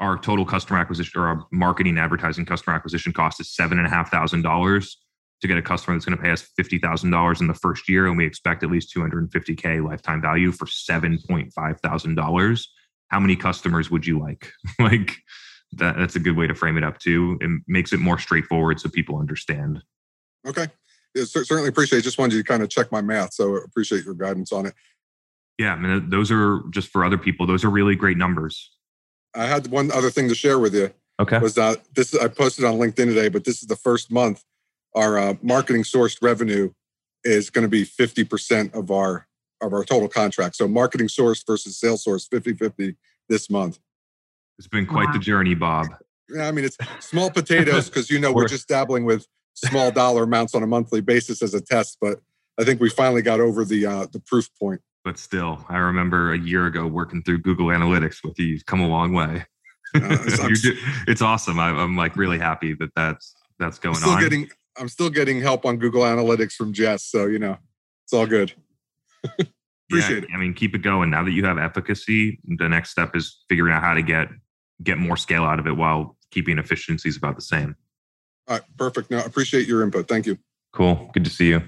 [0.00, 3.90] our total customer acquisition or our marketing advertising customer acquisition cost is seven and a
[3.90, 4.98] half thousand dollars
[5.40, 7.88] to get a customer that's going to pay us fifty thousand dollars in the first
[7.88, 11.16] year, and we expect at least two hundred and fifty k lifetime value for seven
[11.28, 12.68] point five thousand dollars.
[13.12, 14.50] How many customers would you like?
[14.80, 15.12] like
[15.74, 17.38] that, that's a good way to frame it up too.
[17.40, 19.82] It makes it more straightforward so people understand.
[20.44, 20.66] Okay
[21.14, 22.02] yeah, certainly appreciate it.
[22.02, 23.34] Just wanted you to kind of check my math.
[23.34, 24.74] So appreciate your guidance on it.
[25.58, 27.46] Yeah, I mean, those are just for other people.
[27.46, 28.70] Those are really great numbers.
[29.34, 30.90] I had one other thing to share with you.
[31.20, 31.38] Okay.
[31.38, 32.14] Was that uh, this?
[32.14, 34.42] I posted on LinkedIn today, but this is the first month
[34.94, 36.70] our uh, marketing sourced revenue
[37.24, 39.26] is going to be 50% of our
[39.62, 40.56] of our total contract.
[40.56, 42.96] So marketing source versus sales source 50-50
[43.28, 43.78] this month.
[44.58, 45.12] It's been quite wow.
[45.12, 45.86] the journey, Bob.
[46.28, 50.22] Yeah, I mean it's small potatoes because you know we're just dabbling with small dollar
[50.24, 52.20] amounts on a monthly basis as a test, but
[52.58, 54.80] I think we finally got over the uh, the proof point.
[55.04, 58.46] But still, I remember a year ago working through Google Analytics with you.
[58.46, 59.44] You've come a long way.
[59.94, 60.18] Uh,
[61.06, 61.58] it's awesome.
[61.58, 64.22] I, am like really happy that that's that's going I'm still on.
[64.22, 67.58] Getting, I'm still getting help on Google Analytics from Jess, so you know
[68.04, 68.52] it's all good.
[69.90, 70.34] Appreciate yeah, it.
[70.34, 71.10] I mean, keep it going.
[71.10, 74.28] Now that you have efficacy, the next step is figuring out how to get
[74.82, 77.76] get more scale out of it while keeping efficiencies about the same.
[78.48, 79.10] All right, perfect.
[79.10, 80.08] Now, appreciate your input.
[80.08, 80.38] Thank you.
[80.72, 81.10] Cool.
[81.12, 81.62] Good to see you.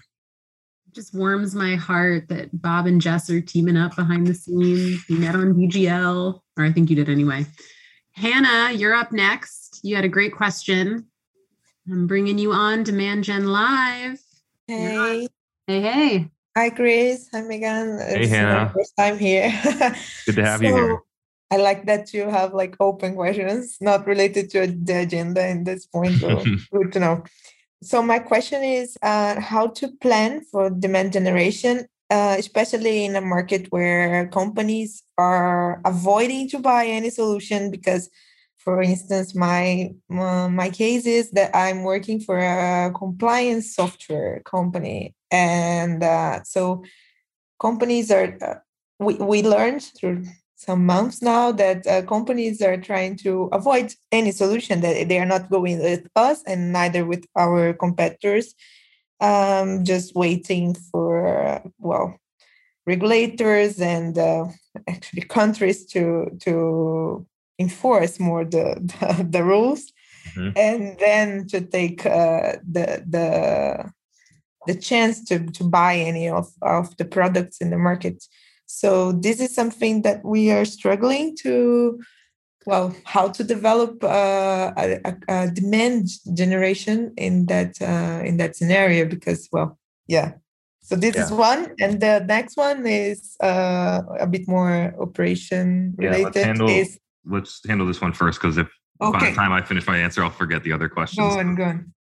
[0.93, 5.05] just warms my heart that Bob and Jess are teaming up behind the scenes.
[5.09, 7.47] We met on DGL, or I think you did anyway.
[8.13, 9.81] Hannah, you're up next.
[9.83, 11.07] You had a great question.
[11.91, 14.19] I'm bringing you on Demand Gen Live.
[14.67, 15.29] Hey.
[15.67, 16.31] Hey, hey.
[16.57, 17.29] Hi, Chris.
[17.33, 17.99] Hi, Megan.
[17.99, 18.71] Hey, it's Hannah.
[18.73, 19.51] first time here.
[20.27, 21.03] Good to have so, you here.
[21.51, 25.85] I like that you have like open questions, not related to the agenda in this
[25.85, 26.15] point.
[26.21, 27.25] So good to know.
[27.83, 33.21] So my question is uh, how to plan for demand generation, uh, especially in a
[33.21, 38.11] market where companies are avoiding to buy any solution because,
[38.65, 45.15] for instance, my uh, my case is that I'm working for a compliance software company,
[45.31, 46.83] and uh, so
[47.61, 48.37] companies are.
[48.41, 48.55] Uh,
[49.01, 50.25] we, we learned through
[50.57, 55.27] some months now that uh, companies are trying to avoid any solution that they are
[55.27, 58.55] not going with us and neither with our competitors
[59.21, 62.19] um, just waiting for well
[62.87, 64.47] regulators and uh,
[64.89, 67.27] actually countries to to
[67.59, 69.93] enforce more the the, the rules
[70.37, 70.51] mm-hmm.
[70.57, 73.91] and then to take uh, the the
[74.67, 78.25] the chance to to buy any of, of the products in the market
[78.67, 82.01] so this is something that we are struggling to,
[82.67, 89.05] well, how to develop uh, a, a, demand generation in that uh, in that scenario
[89.05, 90.33] because, well, yeah.
[90.83, 91.25] So this yeah.
[91.25, 96.19] is one, and the next one is uh, a bit more operation related.
[96.19, 98.69] Yeah, let's handle, is, let's handle this one first because if
[99.01, 99.19] okay.
[99.19, 101.35] by the time I finish my answer, I'll forget the other questions.
[101.35, 101.95] Go on, go on.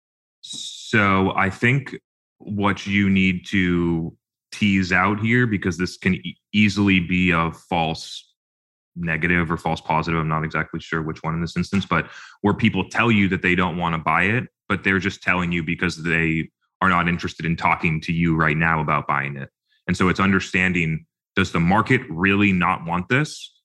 [0.41, 1.95] So I think
[2.39, 4.15] what you need to
[4.51, 8.27] tease out here because this can e- easily be a false
[8.95, 10.19] negative or false positive.
[10.19, 12.07] I'm not exactly sure which one in this instance, but
[12.41, 15.51] where people tell you that they don't want to buy it, but they're just telling
[15.51, 16.49] you because they
[16.81, 19.49] are not interested in talking to you right now about buying it.
[19.87, 21.05] And so it's understanding
[21.35, 23.60] does the market really not want this?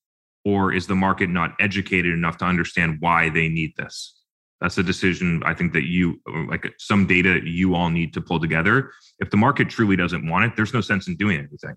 [0.46, 4.14] Or is the market not educated enough to understand why they need this?
[4.60, 8.38] That's a decision I think that you like some data you all need to pull
[8.38, 8.92] together.
[9.18, 11.74] If the market truly doesn't want it, there's no sense in doing anything.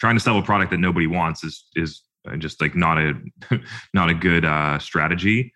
[0.00, 3.12] Trying to sell a product that nobody wants is is uh, just like not a
[3.92, 5.52] not a good uh, strategy.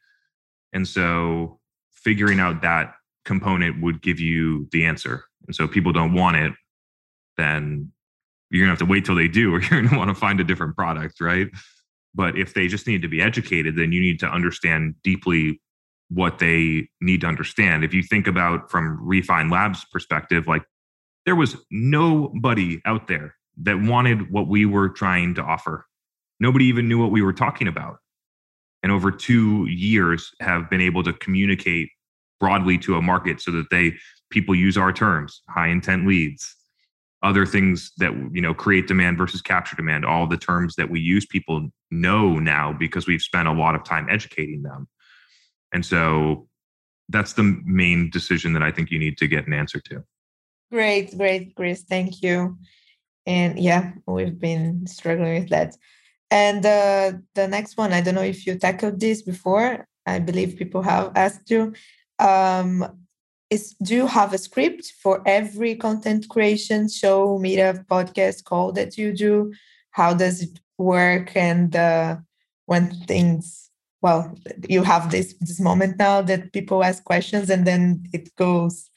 [0.74, 1.58] And so
[1.90, 5.24] figuring out that component would give you the answer.
[5.46, 6.52] And so if people don't want it,
[7.38, 7.92] then
[8.50, 10.44] you're gonna have to wait till they do, or you're gonna want to find a
[10.44, 11.48] different product, right?
[12.14, 15.60] But if they just need to be educated, then you need to understand deeply
[16.08, 17.84] what they need to understand.
[17.84, 20.62] If you think about from Refine Labs perspective, like
[21.24, 25.86] there was nobody out there that wanted what we were trying to offer.
[26.40, 27.98] Nobody even knew what we were talking about.
[28.82, 31.88] And over two years have been able to communicate
[32.40, 33.94] broadly to a market so that they
[34.30, 36.56] people use our terms, high intent leads,
[37.22, 41.00] other things that you know create demand versus capture demand all the terms that we
[41.00, 44.88] use people know now because we've spent a lot of time educating them.
[45.72, 46.48] And so
[47.08, 50.02] that's the main decision that i think you need to get an answer to.
[50.70, 51.82] Great great chris.
[51.82, 52.58] Thank you.
[53.26, 55.76] And yeah we've been struggling with that.
[56.30, 59.86] And uh, the next one i don't know if you tackled this before.
[60.06, 61.74] I believe people have asked you.
[62.18, 63.01] Um,
[63.52, 68.96] is do you have a script for every content creation show meetup podcast call that
[68.96, 69.52] you do.
[69.90, 71.36] How does it work?
[71.36, 72.16] And uh,
[72.66, 74.34] when things well
[74.68, 78.90] you have this this moment now that people ask questions and then it goes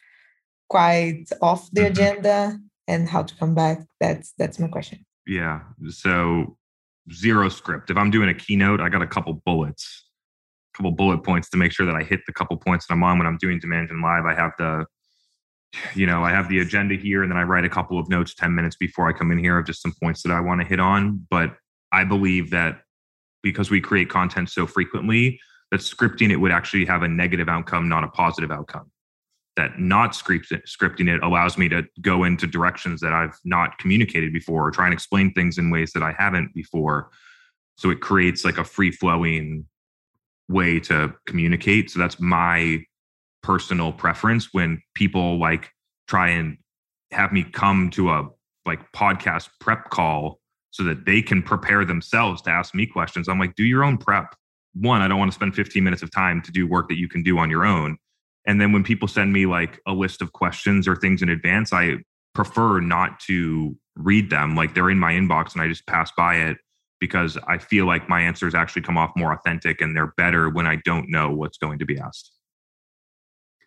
[0.70, 1.92] quite off the mm-hmm.
[1.92, 3.80] agenda and how to come back.
[4.00, 5.06] That's that's my question.
[5.28, 5.60] Yeah.
[5.90, 6.58] So
[7.12, 7.90] zero script.
[7.92, 10.05] If i'm doing a keynote i got a couple bullets
[10.76, 13.18] couple bullet points to make sure that I hit the couple points that I'm on
[13.18, 14.26] when I'm doing Demand Gen Live.
[14.26, 14.86] I have the,
[15.94, 18.34] you know, I have the agenda here, and then I write a couple of notes
[18.36, 20.68] 10 minutes before I come in here of just some points that I want to
[20.68, 21.26] hit on.
[21.30, 21.56] But
[21.92, 22.82] I believe that
[23.44, 25.40] because we create content so frequently,
[25.72, 28.92] that scripting it would actually have a negative outcome, not a positive outcome.
[29.56, 34.68] That not scripting it allows me to go into directions that I've not communicated before,
[34.68, 37.10] or try and explain things in ways that I haven't before.
[37.78, 39.66] So it creates like a free flowing
[40.50, 41.90] way to communicate.
[41.90, 42.84] So that's my
[43.44, 45.72] personal preference when people like
[46.08, 46.58] try and
[47.12, 48.28] have me come to a
[48.66, 50.40] like podcast prep call
[50.72, 53.28] so that they can prepare themselves to ask me questions.
[53.28, 54.36] I'm like, do your own prep.
[54.74, 57.08] One, I don't want to spend 15 minutes of time to do work that you
[57.08, 57.98] can do on your own.
[58.46, 61.72] And then when people send me like a list of questions or things in advance,
[61.72, 61.96] I
[62.34, 64.56] prefer not to read them.
[64.56, 66.58] Like they're in my inbox and I just pass by it
[67.06, 70.66] because I feel like my answers actually come off more authentic and they're better when
[70.66, 72.32] I don't know what's going to be asked.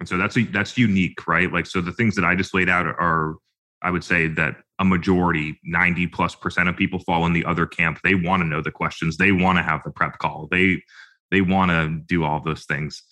[0.00, 1.52] And so that's a, that's unique, right?
[1.52, 3.36] Like so the things that I just laid out are
[3.80, 7.64] I would say that a majority, 90 plus percent of people fall in the other
[7.64, 8.00] camp.
[8.02, 9.16] They want to know the questions.
[9.16, 10.48] They want to have the prep call.
[10.50, 10.82] They
[11.30, 13.02] they want to do all those things.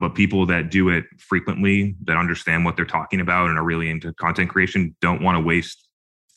[0.00, 3.88] But people that do it frequently, that understand what they're talking about and are really
[3.88, 5.86] into content creation, don't want to waste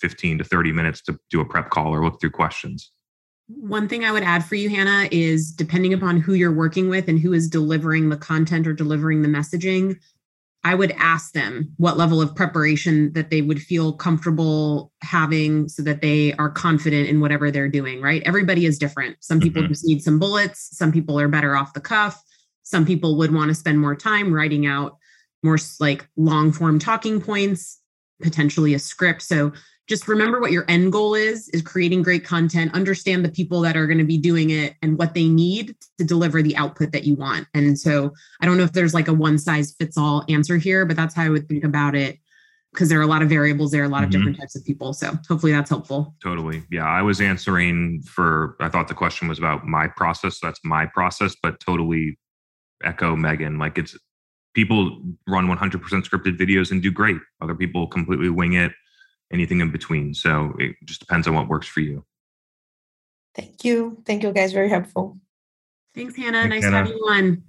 [0.02, 2.92] 15 to 30 minutes to do a prep call or look through questions.
[3.48, 7.08] One thing I would add for you, Hannah, is depending upon who you're working with
[7.08, 9.98] and who is delivering the content or delivering the messaging,
[10.64, 15.84] I would ask them what level of preparation that they would feel comfortable having so
[15.84, 18.24] that they are confident in whatever they're doing, right?
[18.26, 19.18] Everybody is different.
[19.20, 19.72] Some people mm-hmm.
[19.72, 22.20] just need some bullets, some people are better off the cuff,
[22.64, 24.98] some people would want to spend more time writing out
[25.44, 27.80] more like long form talking points,
[28.22, 29.22] potentially a script.
[29.22, 29.52] So
[29.88, 33.78] just remember what your end goal is is creating great content understand the people that
[33.78, 37.04] are going to be doing it and what they need to deliver the output that
[37.04, 37.48] you want.
[37.54, 40.86] And so i don't know if there's like a one size fits all answer here
[40.86, 42.20] but that's how i would think about it
[42.74, 44.20] because there are a lot of variables there are a lot of mm-hmm.
[44.20, 44.94] different types of people.
[44.94, 46.16] So hopefully that's helpful.
[46.22, 46.64] Totally.
[46.72, 50.40] Yeah i was answering for i thought the question was about my process.
[50.40, 52.18] So that's my process but totally
[52.84, 53.58] echo megan.
[53.58, 53.98] Like it's
[54.56, 58.72] people run 100% scripted videos and do great other people completely wing it
[59.32, 60.14] anything in between.
[60.14, 62.06] So it just depends on what works for you.
[63.36, 64.02] Thank you.
[64.06, 64.54] Thank you, guys.
[64.54, 65.18] Very helpful.
[65.94, 66.48] Thanks, Hannah.
[66.48, 66.86] Thanks, nice Hannah.
[66.86, 67.44] to have you on.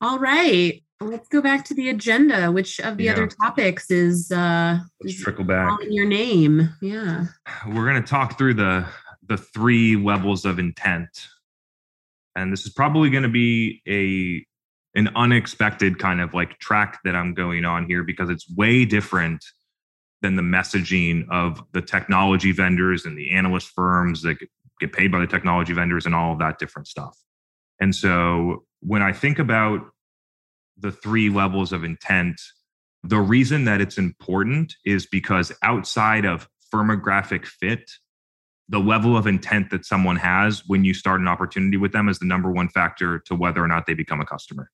[0.00, 0.82] All right.
[1.00, 2.52] Let's go back to the agenda.
[2.52, 3.12] Which of the yeah.
[3.12, 6.70] other topics is uh Let's trickle back in your name?
[6.80, 7.26] Yeah.
[7.66, 8.86] We're gonna talk through the
[9.26, 11.28] the three levels of intent.
[12.36, 14.46] And this is probably gonna be a
[14.94, 19.44] an unexpected kind of like track that I'm going on here because it's way different
[20.22, 24.38] than the messaging of the technology vendors and the analyst firms that
[24.80, 27.18] get paid by the technology vendors and all of that different stuff.
[27.80, 29.80] And so when I think about
[30.78, 32.40] the three levels of intent,
[33.02, 37.90] the reason that it's important is because outside of firmographic fit,
[38.68, 42.18] the level of intent that someone has when you start an opportunity with them is
[42.18, 44.70] the number one factor to whether or not they become a customer.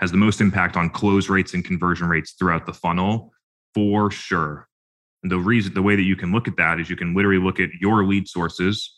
[0.00, 3.32] Has the most impact on close rates and conversion rates throughout the funnel
[3.74, 4.68] for sure.
[5.22, 7.42] And the reason, the way that you can look at that is you can literally
[7.42, 8.94] look at your lead sources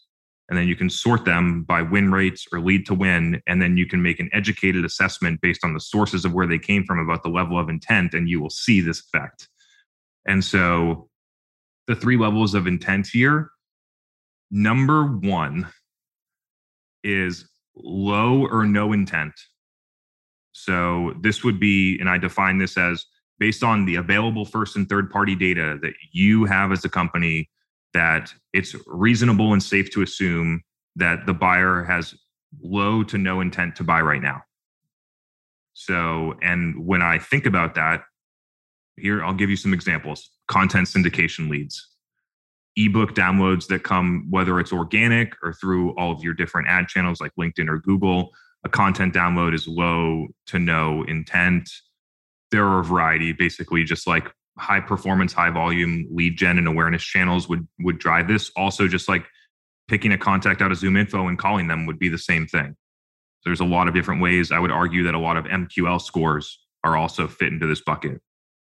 [0.49, 3.43] and then you can sort them by win rates or lead to win.
[3.47, 6.59] And then you can make an educated assessment based on the sources of where they
[6.59, 9.49] came from about the level of intent, and you will see this effect.
[10.27, 11.09] And so
[11.87, 13.51] the three levels of intent here
[14.51, 15.67] number one
[17.03, 19.35] is low or no intent.
[20.59, 23.05] So this would be, and I define this as
[23.39, 27.51] based on the available first and third party data that you have as a company
[27.93, 30.63] that it's reasonable and safe to assume
[30.97, 32.15] that the buyer has
[32.63, 34.41] low to no intent to buy right now.
[35.75, 38.05] So, and when I think about that,
[38.97, 40.31] here I'll give you some examples.
[40.49, 41.87] content syndication leads,
[42.77, 47.21] ebook downloads that come, whether it's organic or through all of your different ad channels
[47.21, 48.31] like LinkedIn or Google.
[48.65, 51.71] A content download is low to no intent.
[52.51, 57.03] There are a variety, basically, just like high performance, high volume lead gen and awareness
[57.03, 58.51] channels would would drive this.
[58.57, 59.27] Also, just like
[59.89, 62.77] picking a contact out of ZoomInfo and calling them would be the same thing.
[63.45, 64.51] There's a lot of different ways.
[64.51, 68.21] I would argue that a lot of MQL scores are also fit into this bucket.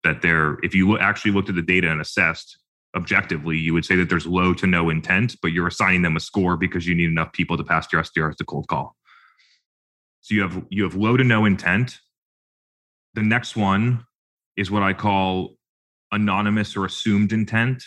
[0.03, 2.57] That they're, if you actually looked at the data and assessed
[2.95, 6.19] objectively, you would say that there's low to no intent, but you're assigning them a
[6.19, 8.95] score because you need enough people to pass your SDRs to cold call.
[10.23, 11.99] So you have you have low to no intent.
[13.13, 14.05] The next one
[14.55, 15.55] is what I call
[16.13, 17.83] anonymous or assumed intent.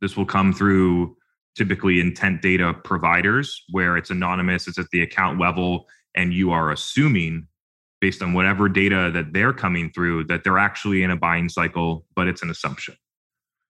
[0.00, 1.16] This will come through
[1.56, 6.72] typically intent data providers where it's anonymous, it's at the account level, and you are
[6.72, 7.46] assuming
[8.00, 12.04] based on whatever data that they're coming through that they're actually in a buying cycle,
[12.16, 12.96] but it's an assumption.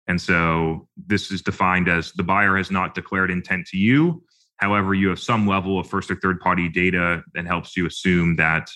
[0.06, 4.22] And so this is defined as the buyer has not declared intent to you.
[4.58, 8.36] However, you have some level of first or third party data that helps you assume
[8.36, 8.70] that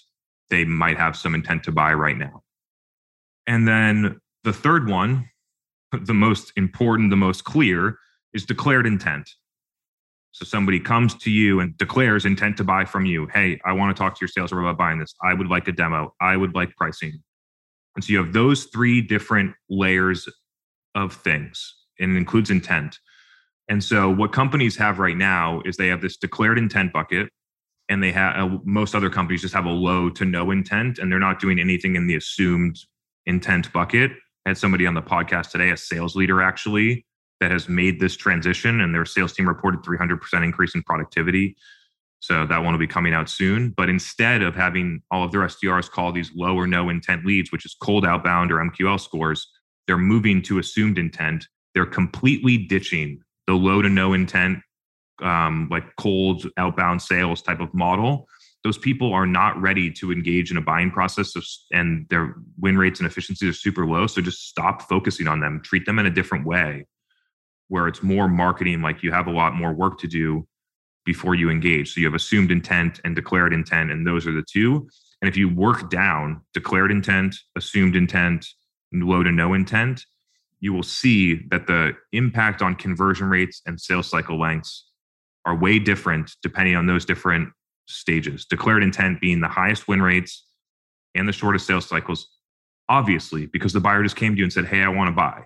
[0.51, 2.43] they might have some intent to buy right now.
[3.47, 5.29] And then the third one,
[5.93, 7.99] the most important, the most clear,
[8.33, 9.29] is declared intent.
[10.31, 13.27] So somebody comes to you and declares intent to buy from you.
[13.27, 15.15] Hey, I want to talk to your sales rep about buying this.
[15.23, 16.15] I would like a demo.
[16.21, 17.23] I would like pricing.
[17.95, 20.27] And so you have those three different layers
[20.95, 22.99] of things, and it includes intent.
[23.69, 27.29] And so what companies have right now is they have this declared intent bucket,
[27.89, 31.11] and they have uh, most other companies just have a low to no intent, and
[31.11, 32.77] they're not doing anything in the assumed
[33.27, 34.11] intent bucket.
[34.45, 37.07] I had somebody on the podcast today, a sales leader actually,
[37.41, 41.57] that has made this transition and their sales team reported 300% increase in productivity.
[42.21, 43.71] So that one will be coming out soon.
[43.77, 47.51] But instead of having all of their SDRs call these low or no intent leads,
[47.51, 49.49] which is cold outbound or MQL scores,
[49.89, 51.49] they're moving to assumed intent.
[51.75, 54.59] They're completely ditching the low to no intent,
[55.23, 58.27] um, like cold outbound sales type of model.
[58.65, 62.79] Those people are not ready to engage in a buying process, of, and their win
[62.79, 64.07] rates and efficiencies are super low.
[64.07, 65.61] So just stop focusing on them.
[65.65, 66.87] Treat them in a different way
[67.69, 70.47] where it's more marketing, like you have a lot more work to do
[71.05, 71.93] before you engage.
[71.93, 74.89] So you have assumed intent and declared intent, and those are the two.
[75.21, 78.47] And if you work down declared intent, assumed intent,
[78.93, 80.05] low to no intent,
[80.63, 84.87] you will see that the impact on conversion rates and sales cycle lengths
[85.45, 87.49] are way different depending on those different
[87.89, 88.47] stages.
[88.47, 90.47] Declared intent being the highest win rates
[91.17, 92.29] and the shortest sales cycles,
[92.89, 95.43] obviously, because the buyer just came to you and said, Hey, I want to buy.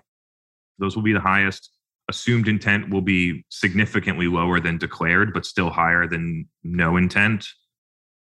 [0.77, 1.71] Those will be the highest
[2.09, 7.45] assumed intent will be significantly lower than declared, but still higher than no intent.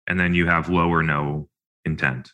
[0.08, 1.50] And then you have low or no
[1.86, 2.32] intent.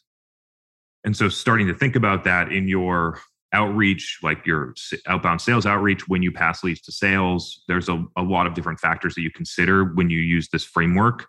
[1.04, 3.20] And so starting to think about that in your
[3.54, 4.74] outreach, like your
[5.08, 8.80] outbound sales outreach, when you pass leads to sales, there's a, a lot of different
[8.80, 11.28] factors that you consider when you use this framework.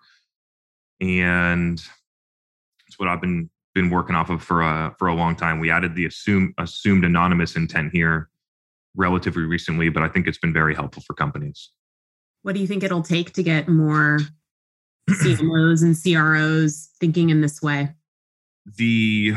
[1.00, 1.80] And
[2.86, 5.60] it's what I've been been working off of for a for a long time.
[5.60, 8.30] We added the assumed assumed anonymous intent here
[8.96, 11.70] relatively recently, but I think it's been very helpful for companies.
[12.42, 14.20] What do you think it'll take to get more
[15.10, 17.90] CMOs and CROs thinking in this way?
[18.76, 19.34] The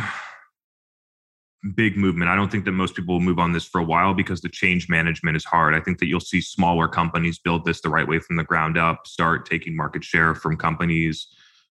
[1.75, 2.29] big movement.
[2.29, 4.49] I don't think that most people will move on this for a while because the
[4.49, 5.73] change management is hard.
[5.73, 8.77] I think that you'll see smaller companies build this the right way from the ground
[8.77, 11.27] up, start taking market share from companies.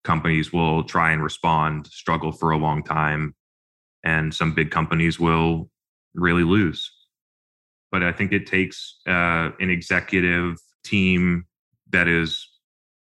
[0.04, 3.34] Companies will try and respond, struggle for a long time,
[4.04, 5.70] and some big companies will
[6.14, 6.90] really lose
[7.90, 11.46] but I think it takes uh, an executive team
[11.90, 12.46] that is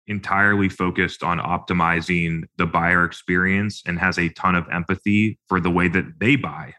[0.08, 5.70] entirely focused on optimizing the buyer experience and has a ton of empathy for the
[5.70, 6.74] way that they buy.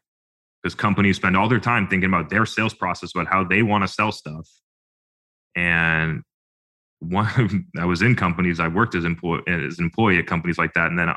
[0.63, 3.83] Because companies spend all their time thinking about their sales process, about how they want
[3.83, 4.49] to sell stuff.
[5.55, 6.23] And
[7.01, 10.75] one, I was in companies, I worked as, employee, as an employee at companies like
[10.75, 10.87] that.
[10.87, 11.09] And then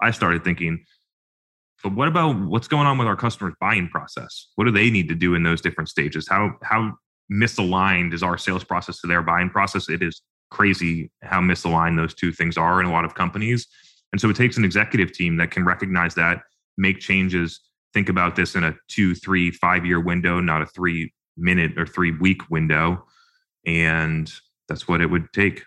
[0.00, 0.84] I started thinking,
[1.82, 4.48] but what about what's going on with our customers' buying process?
[4.54, 6.26] What do they need to do in those different stages?
[6.26, 6.94] How how
[7.30, 9.90] misaligned is our sales process to their buying process?
[9.90, 10.22] It is
[10.54, 13.66] crazy how misaligned those two things are in a lot of companies.
[14.12, 16.42] And so it takes an executive team that can recognize that,
[16.78, 17.60] make changes,
[17.92, 21.86] think about this in a two, three, five year window, not a three minute or
[21.86, 23.04] three week window.
[23.66, 24.32] And
[24.68, 25.64] that's what it would take.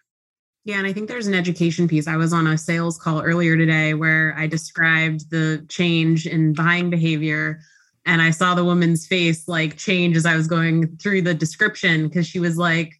[0.63, 2.07] Yeah, and I think there's an education piece.
[2.07, 6.89] I was on a sales call earlier today where I described the change in buying
[6.89, 7.59] behavior
[8.05, 12.07] and I saw the woman's face like change as I was going through the description
[12.07, 12.93] because she was like,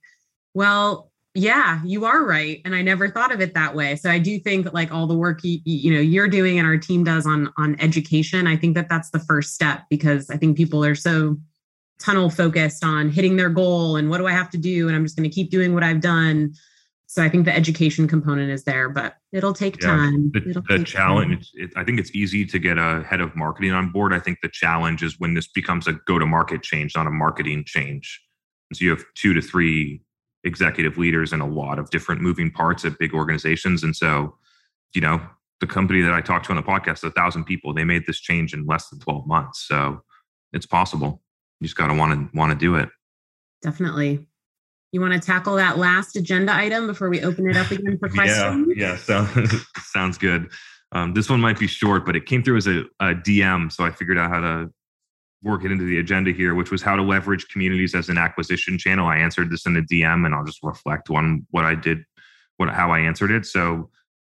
[0.53, 3.95] "Well, yeah, you are right." And I never thought of it that way.
[3.95, 6.77] So I do think like all the work you, you know you're doing and our
[6.77, 10.57] team does on on education, I think that that's the first step because I think
[10.57, 11.37] people are so
[11.99, 15.03] tunnel focused on hitting their goal and what do I have to do and I'm
[15.03, 16.53] just going to keep doing what I've done.
[17.07, 20.31] So I think the education component is there, but it'll take yeah, time.
[20.31, 23.71] The, it'll the challenge, it, I think it's easy to get a head of marketing
[23.71, 24.13] on board.
[24.13, 27.11] I think the challenge is when this becomes a go to market change, not a
[27.11, 28.21] marketing change.
[28.73, 30.01] So you have two to three
[30.43, 33.83] executive leaders and a lot of different moving parts at big organizations.
[33.83, 34.35] And so,
[34.93, 35.21] you know,
[35.59, 38.19] the company that I talked to on the podcast, a thousand people, they made this
[38.19, 39.65] change in less than 12 months.
[39.67, 40.01] So
[40.53, 41.21] it's possible.
[41.59, 42.89] You just got to want to want to do it.
[43.61, 44.25] Definitely.
[44.91, 48.07] You want to tackle that last agenda item before we open it up again for
[48.13, 48.67] questions?
[48.75, 49.27] yeah, yeah, so,
[49.81, 50.49] sounds good.
[50.93, 53.83] Um, this one might be short, but it came through as a, a DM, so
[53.83, 54.71] I figured out how to
[55.43, 58.77] work it into the agenda here, which was how to leverage communities as an acquisition
[58.77, 59.07] channel.
[59.07, 61.99] I answered this in a DM, and I'll just reflect on what I did,
[62.57, 63.45] what how I answered it.
[63.45, 63.89] So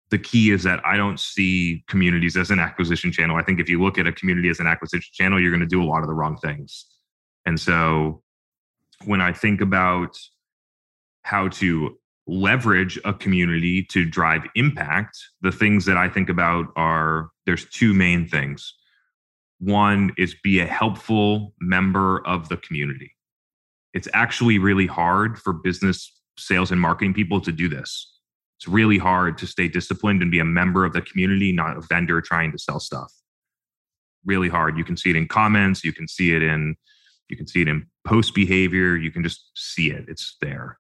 [0.10, 3.38] the key is that I don't see communities as an acquisition channel.
[3.38, 5.68] I think if you look at a community as an acquisition channel, you're going to
[5.68, 6.86] do a lot of the wrong things.
[7.46, 8.22] And so
[9.06, 10.18] when I think about
[11.24, 11.98] how to
[12.28, 17.94] leverage a community to drive impact, the things that I think about are there's two
[17.94, 18.74] main things.
[19.60, 23.14] One is be a helpful member of the community.
[23.94, 28.20] It's actually really hard for business sales and marketing people to do this
[28.60, 31.82] it's really hard to stay disciplined and be a member of the community, not a
[31.82, 33.14] vendor trying to sell stuff.
[34.26, 34.78] Really hard.
[34.78, 36.76] You can see it in comments, you can see it in
[37.30, 40.06] you can see it in post behavior, you can just see it.
[40.10, 40.78] It's there.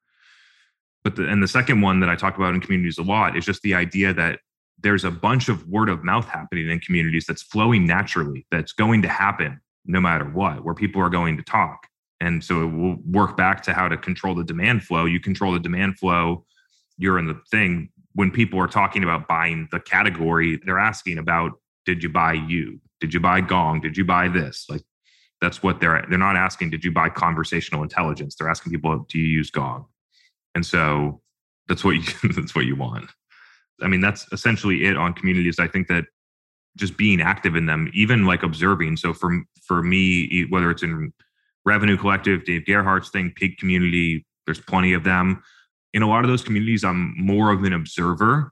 [1.05, 3.45] But the, and the second one that I talk about in communities a lot is
[3.45, 4.39] just the idea that
[4.81, 9.01] there's a bunch of word of mouth happening in communities that's flowing naturally, that's going
[9.01, 11.87] to happen no matter what, where people are going to talk.
[12.21, 15.05] And so it will work back to how to control the demand flow.
[15.05, 16.45] You control the demand flow
[16.99, 17.89] you're in the thing.
[18.13, 21.53] When people are talking about buying the category they're asking about
[21.85, 22.79] did you buy you?
[22.99, 23.81] Did you buy gong?
[23.81, 24.65] Did you buy this?
[24.69, 24.83] Like
[25.41, 28.35] that's what they're they're not asking did you buy conversational intelligence?
[28.35, 29.85] They're asking people do you use gong?
[30.53, 31.21] And so
[31.67, 32.03] that's what you
[32.33, 33.09] that's what you want
[33.81, 35.59] i mean that's essentially it on communities.
[35.59, 36.05] I think that
[36.77, 38.97] just being active in them even like observing.
[38.97, 41.13] So for for me whether it's in
[41.65, 45.43] revenue collective dave gerhardt's thing pig community there's plenty of them.
[45.93, 48.51] In a lot of those communities i'm more of an observer.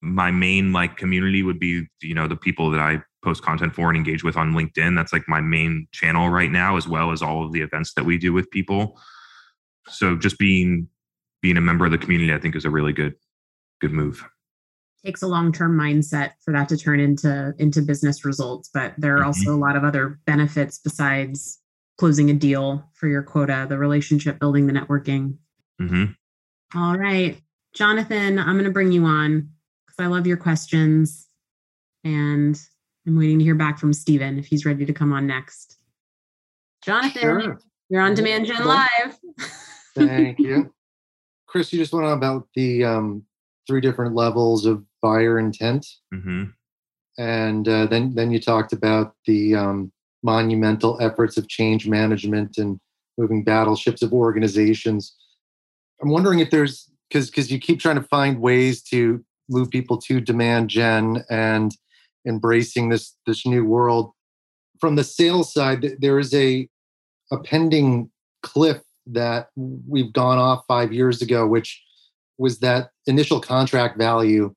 [0.00, 3.88] My main like community would be you know the people that i post content for
[3.88, 4.94] and engage with on linkedin.
[4.94, 8.04] That's like my main channel right now as well as all of the events that
[8.04, 8.98] we do with people.
[9.88, 10.88] So just being
[11.42, 13.14] being a member of the community i think is a really good
[13.80, 14.24] good move
[15.08, 19.20] takes a long-term mindset for that to turn into into business results but there are
[19.20, 19.26] mm-hmm.
[19.26, 21.60] also a lot of other benefits besides
[21.98, 25.36] closing a deal for your quota the relationship building the networking
[25.80, 26.04] mm-hmm.
[26.74, 27.40] All right.
[27.74, 29.48] Jonathan, I'm going to bring you on
[29.86, 31.28] because I love your questions.
[32.04, 32.60] And
[33.06, 35.78] I'm waiting to hear back from Stephen if he's ready to come on next.
[36.84, 37.60] Jonathan, sure.
[37.88, 39.18] you're on Demand Gen Live.
[39.94, 40.72] Thank you.
[41.46, 43.24] Chris, you just went on about the um,
[43.66, 45.86] three different levels of buyer intent.
[46.12, 46.44] Mm-hmm.
[47.18, 49.92] And uh, then, then you talked about the um,
[50.22, 52.78] monumental efforts of change management and
[53.16, 55.16] moving battleships of organizations
[56.00, 59.98] I'm wondering if there's because because you keep trying to find ways to move people
[59.98, 61.72] to demand gen and
[62.26, 64.12] embracing this this new world.
[64.80, 66.68] From the sales side, there is a
[67.32, 68.10] a pending
[68.42, 71.82] cliff that we've gone off five years ago, which
[72.36, 74.54] was that initial contract value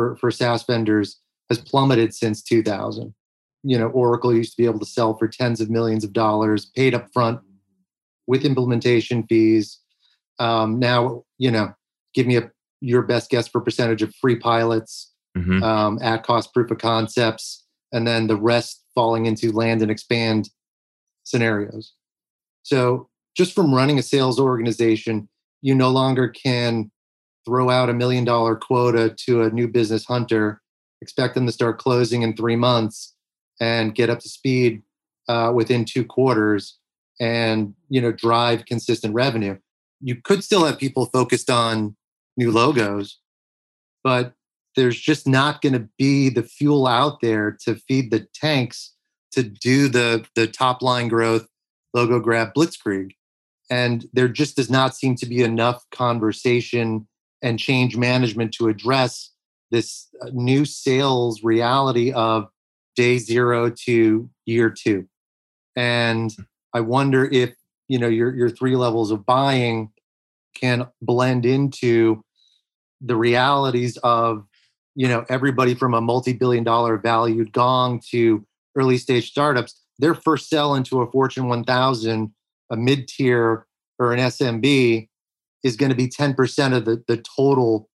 [0.00, 3.14] for for SaaS vendors has plummeted since 2000.
[3.62, 6.66] You know, Oracle used to be able to sell for tens of millions of dollars,
[6.74, 7.40] paid up front
[8.26, 9.80] with implementation fees
[10.40, 11.74] um, now, you know,
[12.14, 15.62] give me a your best guess for percentage of free pilots, mm-hmm.
[15.62, 20.48] um, at cost proof of concepts, and then the rest falling into land and expand
[21.24, 21.92] scenarios.
[22.62, 25.28] So, just from running a sales organization,
[25.60, 26.90] you no longer can
[27.44, 30.60] throw out a million dollar quota to a new business hunter,
[31.00, 33.14] expect them to start closing in three months,
[33.60, 34.82] and get up to speed
[35.28, 36.78] uh, within two quarters,
[37.20, 39.56] and you know drive consistent revenue.
[40.00, 41.96] You could still have people focused on
[42.36, 43.18] new logos,
[44.02, 44.34] but
[44.76, 48.94] there's just not going to be the fuel out there to feed the tanks
[49.32, 51.46] to do the the top line growth
[51.94, 53.12] logo grab blitzkrieg.
[53.70, 57.06] And there just does not seem to be enough conversation
[57.42, 59.30] and change management to address
[59.70, 62.48] this uh, new sales reality of
[62.96, 65.06] day 0 to year 2
[65.76, 66.34] and
[66.74, 67.54] i wonder if
[67.88, 69.90] you know your your three levels of buying
[70.54, 72.22] can blend into
[73.00, 74.44] the realities of
[74.94, 78.44] you know everybody from a multi-billion dollar valued gong to
[78.76, 79.80] early stage startups.
[79.98, 82.32] Their first sell into a Fortune 1000,
[82.70, 83.66] a mid tier,
[83.98, 85.08] or an SMB
[85.62, 87.88] is going to be 10% of the, the total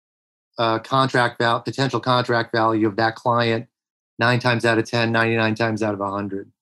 [0.59, 3.67] uh, contract value, potential contract value of that client
[4.19, 6.53] nine times out of 10, 99 times out of 100.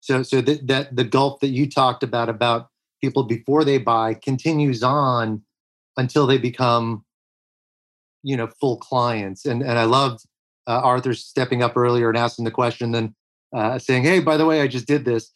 [0.00, 2.68] So, so that, that the gulf that you talked about, about
[3.00, 5.42] people before they buy continues on
[5.96, 7.04] until they become,
[8.22, 9.44] you know, full clients.
[9.44, 10.24] And, and I loved
[10.66, 13.14] uh, Arthur stepping up earlier and asking the question, then
[13.54, 15.32] uh, saying, Hey, by the way, I just did this.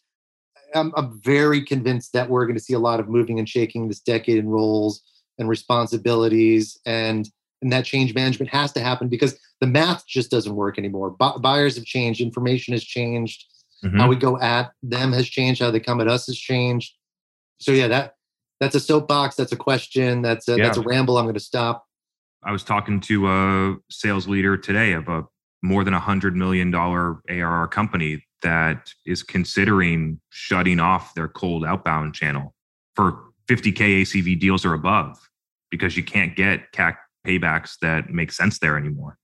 [0.75, 3.87] I'm, I'm very convinced that we're going to see a lot of moving and shaking
[3.87, 5.01] this decade in roles
[5.37, 7.29] and responsibilities and
[7.61, 11.39] and that change management has to happen because the math just doesn't work anymore B-
[11.39, 13.45] buyers have changed information has changed
[13.83, 13.97] mm-hmm.
[13.97, 16.93] how we go at them has changed how they come at us has changed
[17.59, 18.15] so yeah that
[18.59, 20.63] that's a soapbox that's a question that's a, yeah.
[20.63, 21.85] that's a ramble i'm going to stop
[22.43, 25.25] i was talking to a sales leader today of a
[25.63, 31.65] more than a hundred million dollar arr company that is considering shutting off their cold
[31.65, 32.53] outbound channel
[32.95, 35.17] for 50k ACV deals or above
[35.69, 39.17] because you can't get CAC paybacks that make sense there anymore.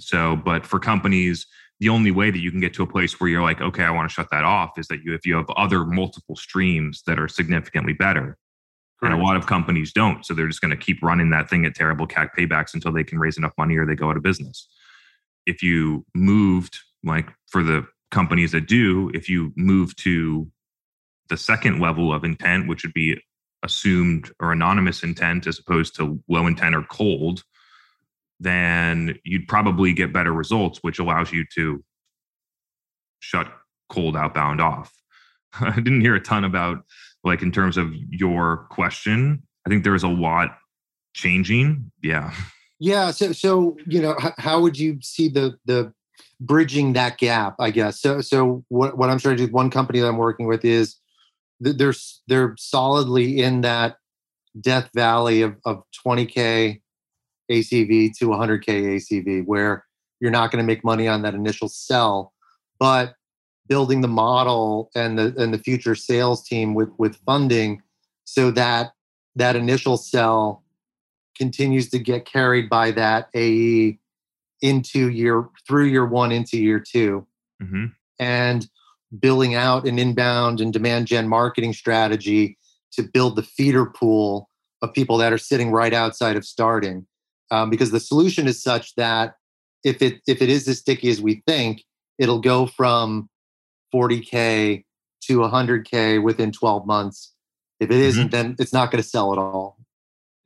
[0.00, 1.46] So, but for companies,
[1.80, 3.90] the only way that you can get to a place where you're like, okay, I
[3.90, 7.18] want to shut that off is that you if you have other multiple streams that
[7.18, 8.36] are significantly better.
[8.98, 9.12] Correct.
[9.12, 10.26] And a lot of companies don't.
[10.26, 13.04] So they're just going to keep running that thing at terrible CAC paybacks until they
[13.04, 14.68] can raise enough money or they go out of business.
[15.46, 20.50] If you moved, like for the companies that do, if you move to
[21.28, 23.20] the second level of intent, which would be
[23.62, 27.42] assumed or anonymous intent as opposed to low intent or cold,
[28.40, 31.82] then you'd probably get better results, which allows you to
[33.20, 33.52] shut
[33.88, 34.92] cold outbound off.
[35.60, 36.84] I didn't hear a ton about
[37.24, 39.42] like in terms of your question.
[39.66, 40.58] I think there's a lot
[41.14, 41.90] changing.
[42.02, 42.32] Yeah.
[42.80, 43.10] Yeah.
[43.10, 45.92] So, so you know, how would you see the the
[46.40, 47.56] bridging that gap?
[47.58, 48.00] I guess.
[48.00, 49.44] So, so what what I'm trying to do.
[49.44, 50.96] With one company that I'm working with is
[51.60, 51.94] they're
[52.26, 53.96] they're solidly in that
[54.60, 56.80] death valley of, of 20k
[57.50, 59.84] ACV to 100k ACV, where
[60.20, 62.32] you're not going to make money on that initial sell,
[62.78, 63.14] but
[63.68, 67.82] building the model and the and the future sales team with with funding,
[68.24, 68.92] so that
[69.36, 70.64] that initial sell
[71.36, 73.98] continues to get carried by that AE
[74.62, 77.26] into year through year one into year 2
[77.62, 77.84] mm-hmm.
[78.18, 78.68] and
[79.18, 82.58] building out an inbound and demand gen marketing strategy
[82.92, 84.48] to build the feeder pool
[84.82, 87.06] of people that are sitting right outside of starting
[87.50, 89.34] um, because the solution is such that
[89.84, 91.84] if it if it is as sticky as we think
[92.18, 93.28] it'll go from
[93.94, 94.84] 40k
[95.22, 97.32] to 100k within 12 months
[97.80, 98.02] if it mm-hmm.
[98.02, 99.78] isn't then it's not going to sell at all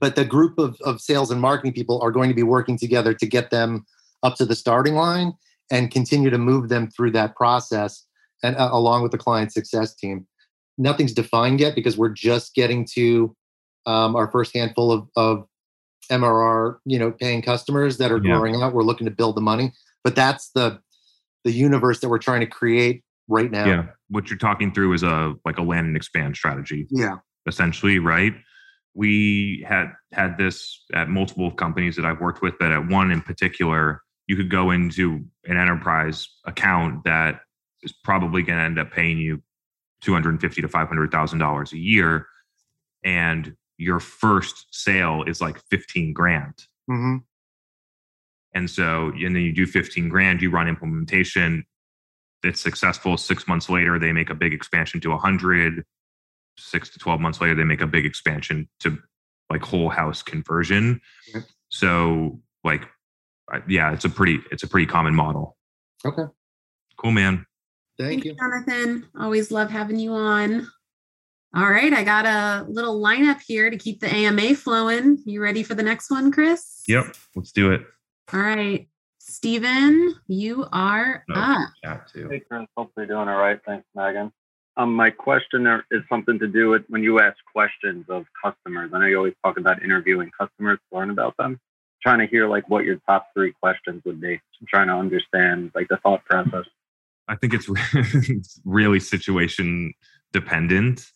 [0.01, 3.15] but the group of, of sales and marketing people are going to be working together
[3.15, 3.87] to get them
[4.23, 5.33] up to the starting line
[5.70, 8.07] and continue to move them through that process
[8.43, 10.27] and uh, along with the client success team.
[10.79, 13.35] Nothing's defined yet because we're just getting to
[13.87, 15.47] um, our first handful of, of
[16.11, 18.39] MRR, you know, paying customers that are yeah.
[18.39, 18.73] growing out.
[18.73, 19.73] We're looking to build the money,
[20.05, 20.81] but that's the
[21.45, 23.66] the universe that we're trying to create right now.
[23.66, 26.87] Yeah, what you're talking through is a like a land and expand strategy.
[26.91, 27.16] Yeah,
[27.47, 28.35] essentially, right?
[28.95, 33.23] We had had this at multiple companies that I've worked with, but at one in
[33.23, 34.03] particular,
[34.33, 37.41] you could go into an enterprise account that
[37.83, 39.43] is probably going to end up paying you
[40.01, 42.26] 250 to 500,000 dollars a year
[43.05, 46.55] and your first sale is like 15 grand.
[46.91, 47.16] Mm-hmm.
[48.55, 51.66] And so, and then you do 15 grand, you run implementation,
[52.43, 53.18] it's successful.
[53.18, 55.85] Six months later, they make a big expansion to 100.
[56.59, 58.97] Six to 12 months later, they make a big expansion to
[59.51, 61.03] like whole house conversion.
[61.68, 62.89] So, like,
[63.68, 65.57] yeah, it's a pretty, it's a pretty common model.
[66.05, 66.24] Okay.
[66.96, 67.46] Cool, man.
[67.98, 68.34] Thank you.
[68.34, 69.09] Jonathan.
[69.18, 70.68] Always love having you on.
[71.55, 75.18] All right, I got a little lineup here to keep the AMA flowing.
[75.26, 76.82] You ready for the next one, Chris?
[76.88, 77.82] Yep, let's do it.
[78.32, 78.88] All right,
[79.18, 81.68] Stephen, you are no, up.
[81.84, 82.28] Got to.
[82.30, 82.66] Hey, Chris.
[82.74, 83.61] Hope you're doing all right.
[83.66, 84.32] Thanks, Megan.
[84.78, 88.90] Um, my question is something to do with when you ask questions of customers.
[88.94, 91.61] I know you always talk about interviewing customers to learn about them.
[92.03, 94.34] Trying to hear like what your top three questions would be.
[94.34, 96.64] I'm trying to understand like the thought process.
[97.28, 99.92] I think it's, it's really situation
[100.32, 101.07] dependent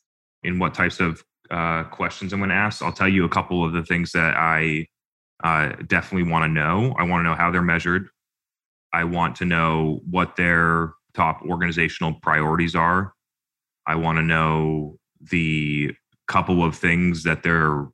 [0.43, 2.83] in what types of uh, questions I'm going to ask.
[2.83, 4.87] I'll tell you a couple of the things that I
[5.43, 6.95] uh, definitely want to know.
[6.99, 8.09] I want to know how they're measured.
[8.93, 13.13] I want to know what their top organizational priorities are.
[13.87, 14.99] I want to know
[15.31, 15.95] the
[16.29, 17.87] couple of things that they're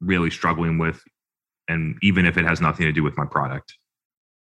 [0.00, 1.02] really struggling with,
[1.68, 3.74] and even if it has nothing to do with my product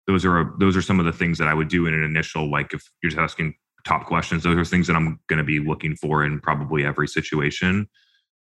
[0.06, 2.50] those are those are some of the things that I would do in an initial
[2.50, 3.54] like if you're just asking
[3.84, 4.42] top questions.
[4.42, 7.88] Those are things that I'm going to be looking for in probably every situation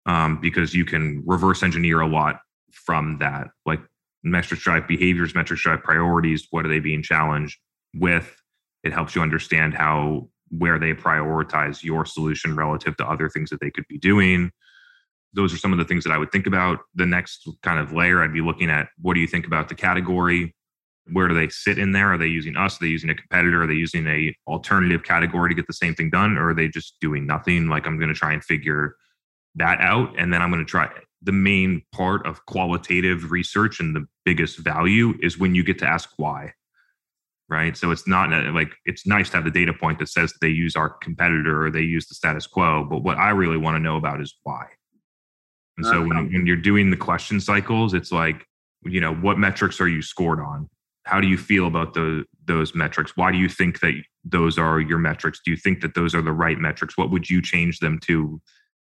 [0.06, 2.40] um, because you can reverse engineer a lot
[2.72, 3.48] from that.
[3.64, 3.80] Like
[4.22, 6.46] metrics drive behaviors, metrics drive priorities.
[6.50, 7.58] What are they being challenged
[7.94, 8.40] with?
[8.82, 13.60] It helps you understand how where they prioritize your solution relative to other things that
[13.60, 14.52] they could be doing.
[15.34, 16.80] Those are some of the things that I would think about.
[16.94, 19.74] The next kind of layer, I'd be looking at what do you think about the
[19.74, 20.54] category?
[21.12, 22.12] Where do they sit in there?
[22.12, 22.76] Are they using us?
[22.76, 23.62] Are they using a competitor?
[23.62, 26.36] Are they using a alternative category to get the same thing done?
[26.36, 27.68] Or are they just doing nothing?
[27.68, 28.96] Like I'm going to try and figure
[29.56, 30.18] that out.
[30.18, 30.88] And then I'm going to try
[31.22, 35.86] the main part of qualitative research and the biggest value is when you get to
[35.86, 36.52] ask why
[37.48, 40.32] right so it's not uh, like it's nice to have the data point that says
[40.40, 43.74] they use our competitor or they use the status quo but what i really want
[43.74, 44.66] to know about is why
[45.76, 48.46] and so when, when you're doing the question cycles it's like
[48.88, 50.68] you know what metrics are you scored on?
[51.04, 53.16] How do you feel about the those metrics?
[53.16, 55.40] Why do you think that those are your metrics?
[55.44, 56.96] Do you think that those are the right metrics?
[56.96, 58.40] What would you change them to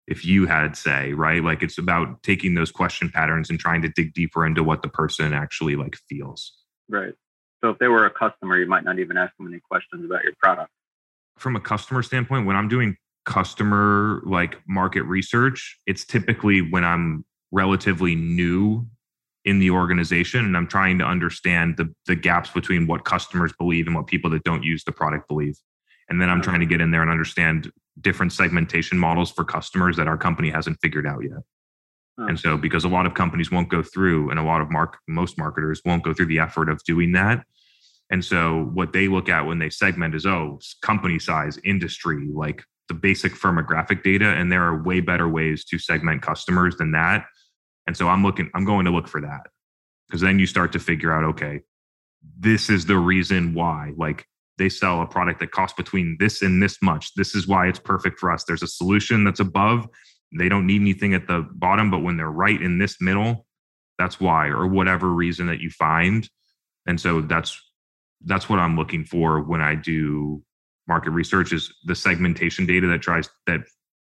[0.08, 1.44] if you had say right?
[1.44, 4.90] Like it's about taking those question patterns and trying to dig deeper into what the
[4.90, 6.54] person actually like feels.
[6.90, 7.14] Right.
[7.64, 10.24] So if they were a customer you might not even ask them any questions about
[10.24, 10.70] your product.
[11.38, 17.26] From a customer standpoint when i'm doing customer like market research it's typically when i'm
[17.52, 18.86] relatively new
[19.46, 23.88] in the organization and i'm trying to understand the, the gaps between what customers believe
[23.88, 25.58] and what people that don't use the product believe
[26.10, 27.72] and then i'm trying to get in there and understand
[28.02, 31.40] different segmentation models for customers that our company hasn't figured out yet.
[32.20, 32.28] Oh.
[32.28, 34.98] And so, because a lot of companies won't go through, and a lot of mark
[35.08, 37.46] most marketers won't go through the effort of doing that.
[38.10, 42.64] And so, what they look at when they segment is, oh, company size, industry, like
[42.88, 44.26] the basic firmographic data.
[44.26, 47.26] And there are way better ways to segment customers than that.
[47.88, 49.48] And so, I'm looking, I'm going to look for that
[50.08, 51.62] because then you start to figure out, okay,
[52.40, 53.94] this is the reason why.
[53.96, 54.26] Like,
[54.58, 57.14] they sell a product that costs between this and this much.
[57.16, 58.46] This is why it's perfect for us.
[58.46, 59.88] There's a solution that's above.
[60.38, 63.46] They don't need anything at the bottom, but when they're right in this middle,
[63.98, 66.30] that's why, or whatever reason that you find.
[66.86, 67.60] And so that's
[68.24, 70.44] that's what I'm looking for when I do
[70.88, 73.62] market research is the segmentation data that tries that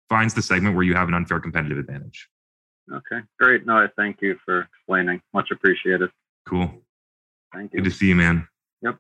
[0.09, 2.27] finds the segment where you have an unfair competitive advantage.
[2.91, 3.65] Okay, great.
[3.65, 5.21] No, I thank you for explaining.
[5.33, 6.09] Much appreciated.
[6.47, 6.71] Cool.
[7.53, 7.79] Thank you.
[7.79, 8.47] Good to see you, man.
[8.81, 8.97] Yep.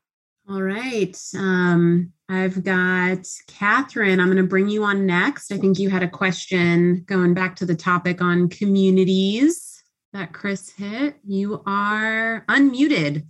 [0.49, 1.15] All right.
[1.37, 4.19] Um, I've got Catherine.
[4.19, 5.51] I'm going to bring you on next.
[5.51, 10.71] I think you had a question going back to the topic on communities that Chris
[10.71, 11.17] hit.
[11.23, 13.27] You are unmuted.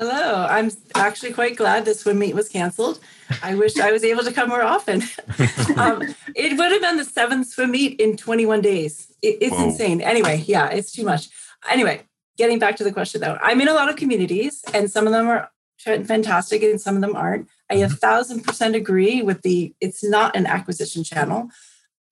[0.00, 0.46] Hello.
[0.48, 3.00] I'm actually quite glad this swim meet was canceled.
[3.42, 5.02] I wish I was able to come more often.
[5.76, 6.00] um,
[6.34, 9.14] it would have been the seventh swim meet in 21 days.
[9.20, 9.64] It, it's Whoa.
[9.64, 10.00] insane.
[10.00, 11.28] Anyway, yeah, it's too much.
[11.70, 12.00] Anyway,
[12.38, 15.12] getting back to the question though, I'm in a lot of communities and some of
[15.12, 15.50] them are
[15.84, 17.48] fantastic and some of them aren't.
[17.70, 17.94] I a mm-hmm.
[17.96, 21.50] thousand percent agree with the it's not an acquisition channel.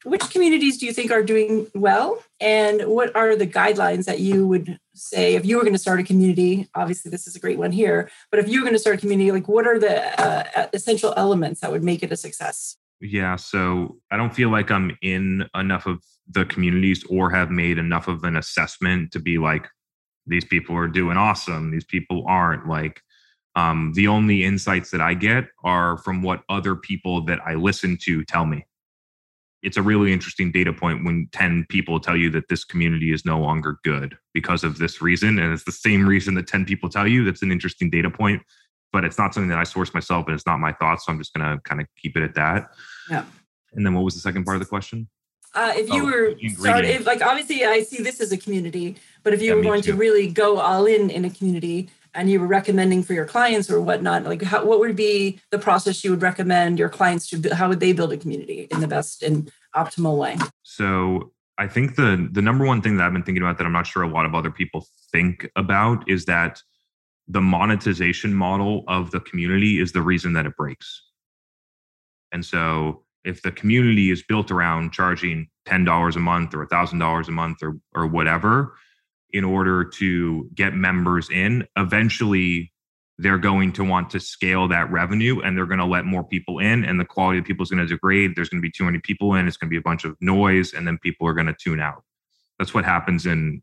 [0.04, 2.22] Which communities do you think are doing well?
[2.40, 5.98] And what are the guidelines that you would say if you were going to start
[5.98, 6.68] a community?
[6.74, 9.00] Obviously, this is a great one here, but if you were going to start a
[9.00, 12.76] community, like what are the uh, essential elements that would make it a success?
[13.00, 17.78] Yeah, so I don't feel like I'm in enough of the communities or have made
[17.78, 19.66] enough of an assessment to be like,
[20.26, 22.68] these people are doing awesome, these people aren't.
[22.68, 23.00] Like,
[23.56, 27.98] um, the only insights that I get are from what other people that I listen
[28.02, 28.64] to tell me.
[29.62, 33.24] It's a really interesting data point when 10 people tell you that this community is
[33.24, 35.38] no longer good because of this reason.
[35.38, 37.24] And it's the same reason that 10 people tell you.
[37.24, 38.42] That's an interesting data point,
[38.92, 41.06] but it's not something that I source myself and it's not my thoughts.
[41.06, 42.70] So I'm just going to kind of keep it at that.
[43.10, 43.24] Yeah.
[43.72, 45.08] And then what was the second part of the question?
[45.54, 49.32] Uh, if you oh, were started, like obviously I see this as a community, but
[49.32, 51.88] if you yeah, were going to really go all in in a community,
[52.18, 55.58] and you were recommending for your clients or whatnot like how, what would be the
[55.58, 58.88] process you would recommend your clients to how would they build a community in the
[58.88, 60.36] best and optimal way?
[60.62, 63.72] So i think the the number one thing that i've been thinking about that i'm
[63.72, 66.62] not sure a lot of other people think about is that
[67.28, 71.02] the monetization model of the community is the reason that it breaks.
[72.32, 77.30] And so if the community is built around charging $10 a month or $1000 a
[77.30, 78.74] month or or whatever
[79.32, 81.66] in order to get members in.
[81.76, 82.72] Eventually,
[83.18, 86.60] they're going to want to scale that revenue and they're going to let more people
[86.60, 88.84] in and the quality of people is going to degrade there's going to be too
[88.84, 91.34] many people in it's going to be a bunch of noise and then people are
[91.34, 92.04] going to tune out
[92.58, 93.60] that's what happens in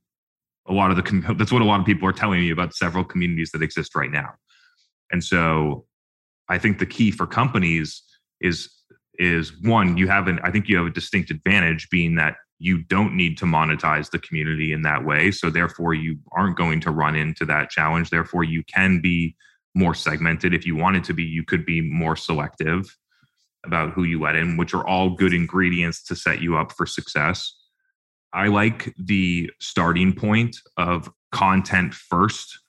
[0.67, 3.03] a lot of the that's what a lot of people are telling me about several
[3.03, 4.29] communities that exist right now
[5.11, 5.85] and so
[6.49, 8.03] i think the key for companies
[8.41, 8.69] is
[9.17, 12.83] is one you have an i think you have a distinct advantage being that you
[12.83, 15.31] don't need to monetize the community in that way.
[15.31, 18.09] So therefore, you aren't going to run into that challenge.
[18.09, 19.35] Therefore, you can be
[19.73, 20.53] more segmented.
[20.53, 22.95] If you wanted to be, you could be more selective.
[23.65, 26.85] about who you let in, which are all good ingredients to set you up for
[26.85, 27.51] success.
[28.31, 32.59] I like the starting point of content 1st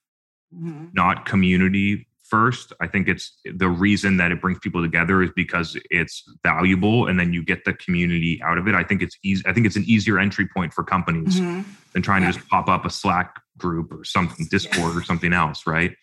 [0.55, 0.95] Mhm.
[0.95, 2.73] not community first.
[2.81, 7.19] I think it's the reason that it brings people together is because it's valuable and
[7.19, 8.75] then you get the community out of it.
[8.75, 9.43] I think it's easy.
[9.47, 11.65] I think it's an easier entry point for companies Mhm.
[11.93, 12.33] than trying Yeah.
[12.33, 15.97] to just pop up a Slack group or something, Discord or something else, right?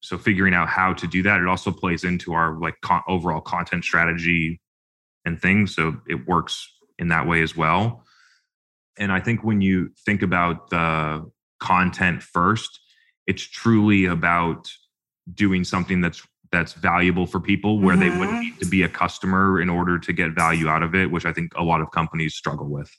[0.00, 3.40] So figuring out how to do that, it also plays into our like con- overall
[3.40, 4.60] content strategy
[5.24, 5.74] and things.
[5.74, 6.66] So it works
[6.98, 8.06] in that way as well.
[8.98, 12.80] And I think when you think about the content first,
[13.26, 14.70] it's truly about
[15.34, 16.22] doing something that's
[16.52, 18.40] that's valuable for people where they wouldn't Mhm.
[18.40, 21.32] need to be a customer in order to get value out of it, which I
[21.32, 22.90] think a lot of companies struggle with.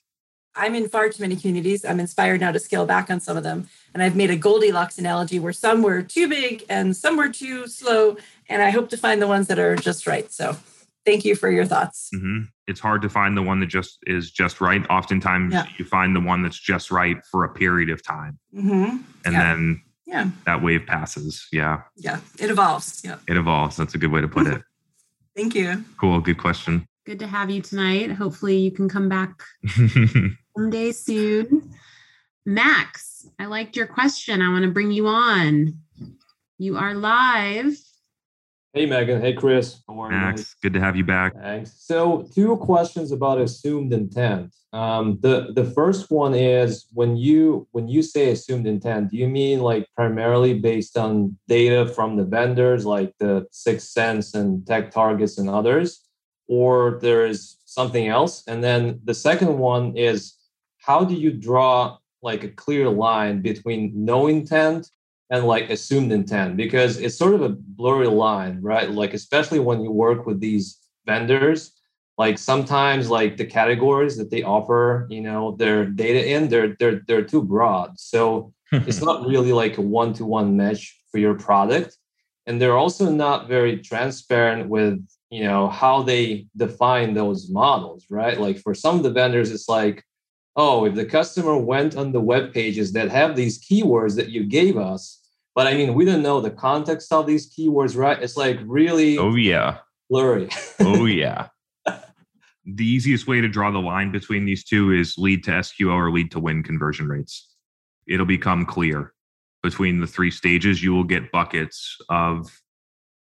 [0.55, 1.83] I'm in far too many communities.
[1.83, 3.67] I'm inspired now to scale back on some of them.
[3.93, 7.67] And I've made a Goldilocks analogy where some were too big and some were too
[7.67, 8.15] slow.
[8.47, 10.31] And I hope to find the ones that are just right.
[10.31, 10.55] So
[11.05, 12.09] thank you for your thoughts.
[12.13, 14.85] hmm It's hard to find the one that just is just right.
[14.89, 15.65] Oftentimes, Yeah.
[15.77, 19.41] you find the one that's just right for a period of time, hmm and Yeah.
[19.41, 19.81] then
[20.11, 20.29] Yeah.
[20.45, 21.47] that wave passes.
[21.53, 22.19] Yeah, Yeah.
[22.37, 23.01] It evolves.
[23.03, 23.17] Yeah.
[23.27, 23.77] it evolves.
[23.77, 24.61] That's a good way to put it.
[25.35, 25.85] Thank you.
[25.97, 26.19] Cool.
[26.19, 26.85] Good question.
[27.05, 28.11] Good to have you tonight.
[28.11, 29.41] Hopefully, you can come back
[30.55, 31.73] someday soon.
[32.45, 34.41] Max, I liked your question.
[34.41, 35.79] I want to bring you on.
[36.57, 37.77] You are live.
[38.73, 39.83] Hey Megan, hey Chris.
[39.85, 40.17] How are you?
[40.17, 41.33] Max, good to have you back.
[41.35, 41.73] Thanks.
[41.77, 44.55] So, two questions about assumed intent.
[44.71, 49.27] Um, the the first one is when you when you say assumed intent, do you
[49.27, 55.49] mean like primarily based on data from the vendors like the 6sense and TechTargets and
[55.49, 56.07] others,
[56.47, 58.41] or there is something else?
[58.47, 60.37] And then the second one is
[60.77, 64.89] how do you draw like a clear line between no intent
[65.31, 68.91] and like assumed intent because it's sort of a blurry line right?
[68.91, 70.77] Like especially when you work with these
[71.07, 71.71] vendors
[72.17, 77.01] like sometimes like the categories that they offer you know their data in they're they're
[77.07, 77.99] they're too broad.
[77.99, 81.97] So it's not really like a one-to-one match for your product.
[82.45, 88.37] And they're also not very transparent with you know how they define those models right?
[88.39, 90.03] Like for some of the vendors it's like
[90.57, 94.43] oh if the customer went on the web pages that have these keywords that you
[94.43, 95.20] gave us
[95.55, 99.17] but i mean we don't know the context of these keywords right it's like really
[99.17, 99.79] Oh yeah.
[100.09, 100.49] blurry
[100.79, 101.47] Oh yeah.
[102.65, 106.11] the easiest way to draw the line between these two is lead to SQL or
[106.11, 107.47] lead to win conversion rates.
[108.07, 109.13] It'll become clear
[109.63, 110.83] between the three stages.
[110.83, 112.61] You will get buckets of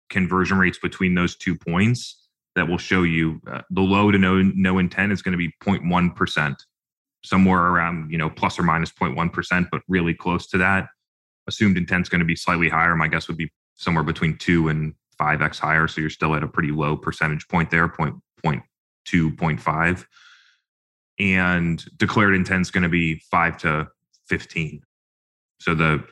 [0.09, 4.43] conversion rates between those two points that will show you uh, the low to no
[4.43, 6.63] no intent is going to be 0.1 percent,
[7.25, 10.89] somewhere around you know plus or minus minus 0.1 percent, but really close to that.
[11.51, 12.95] Assumed intent is going to be slightly higher.
[12.95, 15.89] My guess would be somewhere between two and five x higher.
[15.89, 18.63] So you're still at a pretty low percentage point there, point point
[19.05, 20.07] two, point five.
[21.19, 23.89] And declared intent is going to be five to
[24.29, 24.83] fifteen.
[25.59, 26.05] So the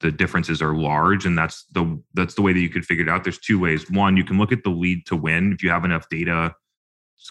[0.00, 3.10] the differences are large, and that's the that's the way that you could figure it
[3.10, 3.24] out.
[3.24, 3.90] There's two ways.
[3.90, 5.52] One, you can look at the lead to win.
[5.52, 6.54] If you have enough data,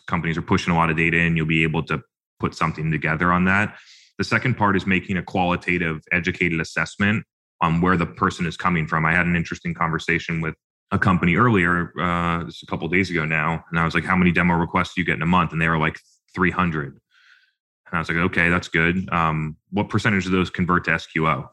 [0.08, 2.02] companies are pushing a lot of data in, you'll be able to
[2.40, 3.78] put something together on that.
[4.18, 7.26] The second part is making a qualitative, educated assessment
[7.64, 9.06] on where the person is coming from.
[9.06, 10.54] I had an interesting conversation with
[10.92, 14.32] a company earlier, uh, a couple days ago now, and I was like, "How many
[14.34, 15.98] demo requests do you get in a month?" And they were like,
[16.36, 19.10] "300." And I was like, "Okay, that's good.
[19.14, 21.50] Um, what percentage of those convert to SQO?"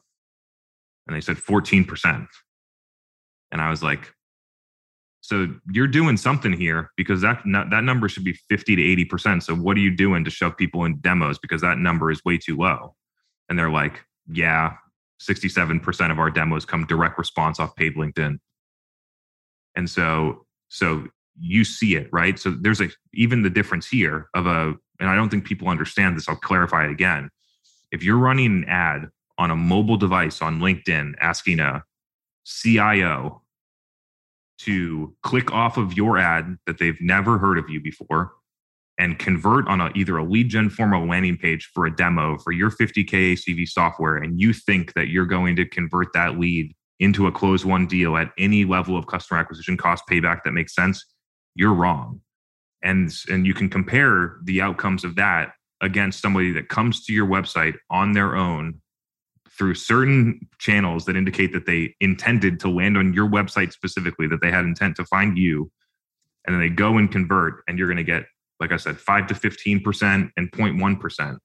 [1.06, 2.28] And they said 14%.
[3.52, 4.12] And I was like,
[5.20, 9.44] "So you're doing something here because that that number should be 50 to 80%.
[9.44, 12.36] So what are you doing to shove people in demos because that number is way
[12.36, 12.96] too low?"
[13.48, 14.76] And they're like, "Yeah,
[15.20, 18.38] 67% of our demos come direct response off paid LinkedIn."
[19.76, 21.06] And so, so
[21.38, 22.38] you see it, right?
[22.38, 26.16] So there's a even the difference here of a, and I don't think people understand
[26.16, 26.28] this.
[26.28, 27.30] I'll clarify it again.
[27.92, 29.08] If you're running an ad
[29.38, 31.84] on a mobile device on LinkedIn asking a
[32.44, 33.42] CIO
[34.58, 38.32] to click off of your ad that they've never heard of you before
[39.00, 42.36] and convert on a, either a lead gen form or landing page for a demo
[42.36, 46.74] for your 50K ACV software, and you think that you're going to convert that lead
[47.00, 50.74] into a close one deal at any level of customer acquisition cost payback that makes
[50.74, 51.02] sense,
[51.54, 52.20] you're wrong.
[52.82, 57.26] And, and you can compare the outcomes of that against somebody that comes to your
[57.26, 58.82] website on their own
[59.56, 64.42] through certain channels that indicate that they intended to land on your website specifically, that
[64.42, 65.70] they had intent to find you,
[66.46, 68.24] and then they go and convert, and you're going to get,
[68.60, 71.38] like I said, five to 15% and 0.1%.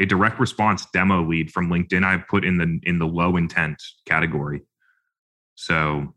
[0.00, 3.82] A direct response demo lead from LinkedIn, I put in the in the low intent
[4.06, 4.62] category.
[5.56, 6.14] So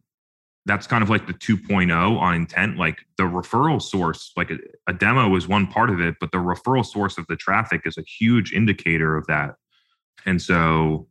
[0.65, 4.93] that's kind of like the 2.0 on intent like the referral source like a, a,
[4.93, 8.03] demo is one part of it but the referral source of the traffic is a
[8.03, 9.55] huge indicator of that
[10.25, 11.07] and so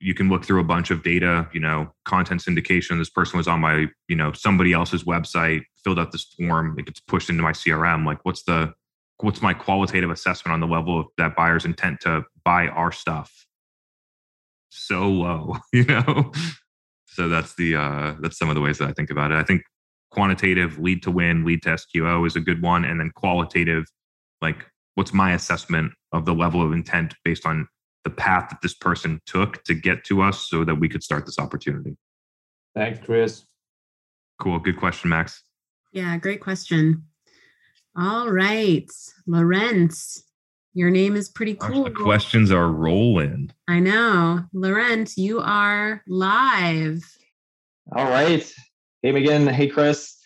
[0.00, 2.98] you can look through a bunch of data you know content syndication.
[2.98, 6.86] This person was on my you know somebody else's website filled out this form it
[6.86, 8.70] gets pushed into my crm like what's the
[9.22, 13.46] what's my qualitative assessment on the level of that buyer's intent to buy our stuff?
[14.70, 16.32] So low you know?
[17.06, 19.36] So that's the uh, that's some of the ways that I think about it.
[19.36, 19.62] I think
[20.10, 23.84] quantitative lead to win, lead to SQO is a good one, and then qualitative,
[24.40, 27.68] like what's my assessment of the level of intent based on
[28.04, 31.26] the path that this person took to get to us, so that we could start
[31.26, 31.96] this opportunity.
[32.74, 33.44] Thanks, Chris.
[34.38, 34.58] Cool.
[34.58, 35.42] Good question, Max.
[35.92, 37.04] Yeah, great question.
[37.96, 38.88] All right,
[39.26, 40.24] Lorenz,
[40.72, 41.84] your name is pretty cool.
[41.84, 43.50] the questions are rolling.
[43.66, 44.44] I know.
[44.52, 47.02] Laurent, you are live.
[47.96, 48.48] All right.
[49.02, 49.48] Hey, Megan.
[49.48, 50.19] Hey, Chris.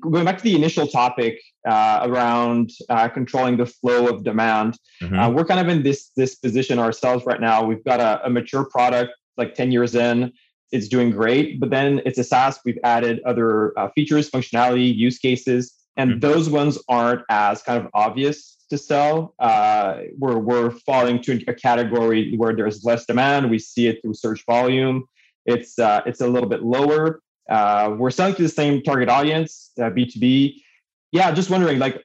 [0.00, 5.18] Going back to the initial topic uh, around uh, controlling the flow of demand, mm-hmm.
[5.18, 7.64] uh, we're kind of in this this position ourselves right now.
[7.64, 10.32] We've got a, a mature product, like 10 years in.
[10.70, 12.58] It's doing great, but then it's a SaaS.
[12.64, 16.20] We've added other uh, features, functionality, use cases, and mm-hmm.
[16.20, 19.34] those ones aren't as kind of obvious to sell.
[19.38, 23.50] Uh, we're, we're falling to a category where there's less demand.
[23.50, 25.04] We see it through search volume.
[25.44, 27.20] It's, uh, it's a little bit lower.
[27.48, 30.50] Uh, we're selling to the same target audience, B2B.
[30.50, 30.58] Uh,
[31.12, 32.02] yeah, just wondering, like,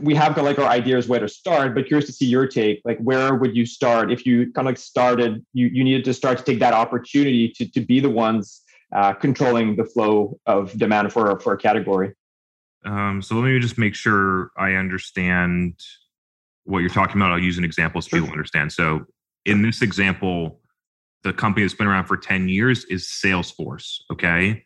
[0.00, 2.80] we have got like our ideas where to start, but curious to see your take.
[2.84, 5.44] Like, where would you start if you kind of like started?
[5.52, 8.62] You you needed to start to take that opportunity to to be the ones
[8.94, 12.14] uh, controlling the flow of demand for for a category.
[12.84, 15.78] Um, so let me just make sure I understand
[16.64, 17.30] what you're talking about.
[17.30, 18.72] I'll use an example so people understand.
[18.72, 19.04] So
[19.44, 20.60] in this example,
[21.24, 24.00] the company that's been around for 10 years is Salesforce.
[24.12, 24.64] Okay.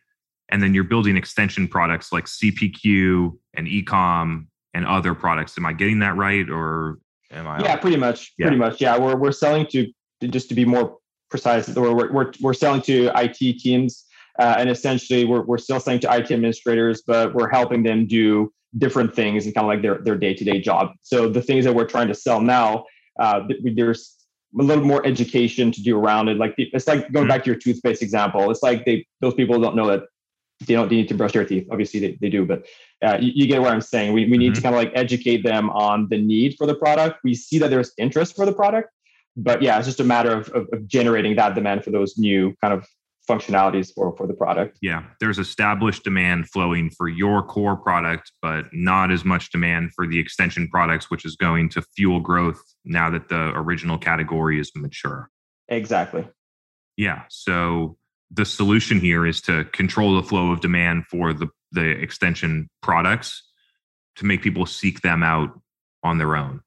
[0.48, 5.58] And then you're building extension products like CPQ and ecom and other products.
[5.58, 6.48] Am I getting that right?
[6.48, 6.98] Or
[7.32, 7.60] am I?
[7.60, 8.32] Yeah, pretty much.
[8.38, 8.46] Yeah.
[8.46, 8.80] Pretty much.
[8.80, 8.98] Yeah.
[8.98, 9.92] We're, we're selling to,
[10.28, 10.98] just to be more
[11.30, 14.06] precise, we're, we're, we're selling to IT teams
[14.38, 18.52] uh, and essentially, we're, we're still selling to IT administrators, but we're helping them do
[18.78, 20.90] different things and kind of like their, their day-to-day job.
[21.02, 22.84] So the things that we're trying to sell now,
[23.18, 23.40] uh,
[23.74, 24.15] there's
[24.58, 26.38] a little more education to do around it.
[26.38, 27.28] Like it's like going mm-hmm.
[27.28, 28.50] back to your toothpaste example.
[28.50, 30.04] It's like they those people don't know that
[30.66, 31.68] they don't need to brush their teeth.
[31.70, 32.64] Obviously they, they do, but
[33.04, 34.14] uh, you, you, get what I'm saying.
[34.14, 34.54] We, we need mm-hmm.
[34.54, 37.20] to kind of like educate them on the need for the product.
[37.24, 38.90] We see that there's interest for the product,
[39.36, 42.54] but yeah, it's just a matter of, of, of generating that demand for those new
[42.62, 42.86] kind of
[43.28, 44.78] functionalities for for the product.
[44.80, 50.06] Yeah, there's established demand flowing for your core product, but not as much demand for
[50.06, 54.70] the extension products, which is going to fuel growth now that the original category is
[54.74, 55.30] mature.
[55.68, 56.26] Exactly.
[56.96, 57.22] Yeah.
[57.28, 57.96] So
[58.30, 63.42] the solution here is to control the flow of demand for the the extension products
[64.16, 65.50] to make people seek them out
[66.02, 66.60] on their own.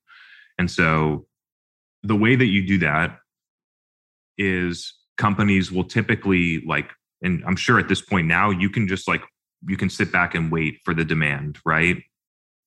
[0.58, 1.26] And so
[2.04, 3.18] the way that you do that
[4.38, 6.90] is companies will typically like
[7.22, 9.22] and i'm sure at this point now you can just like
[9.68, 11.98] you can sit back and wait for the demand right?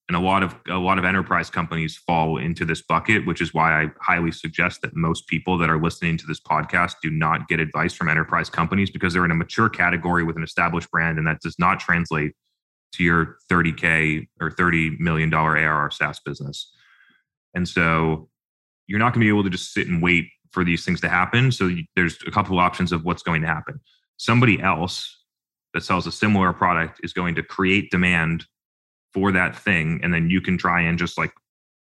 [0.09, 3.53] And a lot of a lot of enterprise companies fall into this bucket which is
[3.53, 7.47] why i highly suggest that most people that are listening to this podcast do not
[7.47, 11.17] get advice from enterprise companies because they're in a mature category with an established brand
[11.17, 12.33] and that does not translate
[12.93, 16.71] to your 30k or 30 million dollar arr saas business.
[17.53, 18.29] And so
[18.87, 21.09] you're not going to be able to just sit and wait for these things to
[21.09, 21.51] happen.
[21.51, 23.81] So there's a couple of options of what's going to happen.
[24.17, 25.23] Somebody else
[25.73, 28.45] that sells a similar product is going to create demand
[29.11, 31.33] for that thing, and then you can try and just like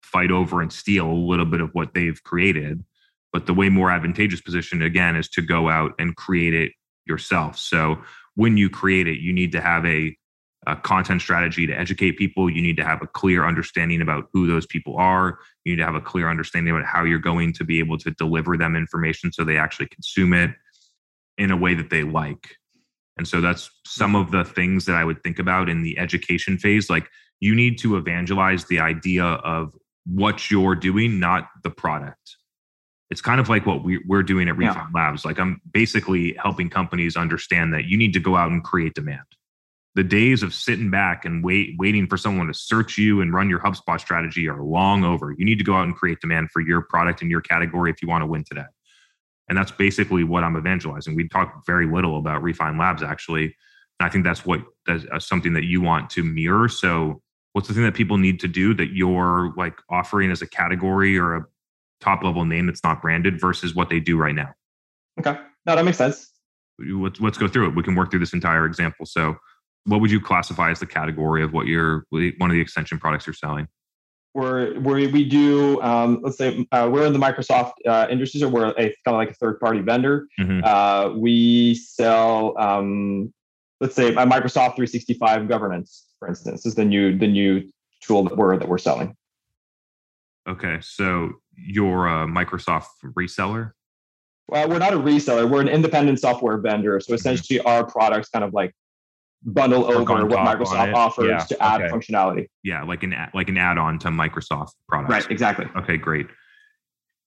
[0.02, 2.84] fight over and steal a little bit of what they've created.
[3.32, 6.72] But the way more advantageous position again is to go out and create it
[7.06, 7.58] yourself.
[7.58, 8.02] So
[8.34, 10.16] when you create it, you need to have a
[10.66, 12.50] a content strategy to educate people.
[12.50, 15.38] You need to have a clear understanding about who those people are.
[15.64, 18.10] You need to have a clear understanding about how you're going to be able to
[18.12, 20.50] deliver them information so they actually consume it
[21.38, 22.56] in a way that they like.
[23.16, 26.58] And so that's some of the things that I would think about in the education
[26.58, 26.90] phase.
[26.90, 27.08] Like
[27.40, 29.74] you need to evangelize the idea of
[30.06, 32.36] what you're doing, not the product.
[33.10, 35.00] It's kind of like what we, are doing at Refine yeah.
[35.00, 35.24] Labs.
[35.24, 39.24] Like I'm basically helping companies understand that you need to go out and create demand
[39.94, 43.48] the days of sitting back and wait waiting for someone to search you and run
[43.48, 45.34] your HubSpot strategy are long over.
[45.36, 48.02] You need to go out and create demand for your product and your category if
[48.02, 48.64] you want to win today.
[49.48, 51.14] And that's basically what I'm evangelizing.
[51.14, 53.54] We talk very little about Refine Labs actually.
[54.00, 56.68] And I think that's what that's uh, something that you want to mirror.
[56.68, 57.22] So
[57.52, 61.16] what's the thing that people need to do that you're like offering as a category
[61.16, 61.44] or a
[62.00, 64.52] top level name that's not branded versus what they do right now?
[65.20, 65.38] Okay.
[65.66, 66.30] No, that makes sense.
[66.78, 67.76] let's let's go through it.
[67.76, 69.06] We can work through this entire example.
[69.06, 69.36] So,
[69.86, 73.26] what would you classify as the category of what you're one of the extension products
[73.26, 73.68] you're selling?
[74.32, 78.48] Where where we do, um, let's say uh, we're in the Microsoft uh, industry, so
[78.48, 80.26] we're a kind of like a third party vendor.
[80.40, 80.64] Mm-hmm.
[80.64, 83.32] Uh, we sell, um,
[83.80, 87.62] let's say, a Microsoft 365 governance, for instance, is the new the new
[88.02, 89.14] tool that we're that we're selling.
[90.48, 93.72] Okay, so you're a Microsoft reseller.
[94.48, 95.48] Well, we're not a reseller.
[95.48, 96.98] We're an independent software vendor.
[97.00, 98.74] So essentially, our products kind of like
[99.44, 101.92] bundle Work over what Microsoft offers Yeah, to add okay.
[101.92, 102.46] functionality.
[102.62, 105.10] Yeah, like an like an add-on to Microsoft products.
[105.10, 105.66] Right, exactly.
[105.76, 106.26] Okay, great.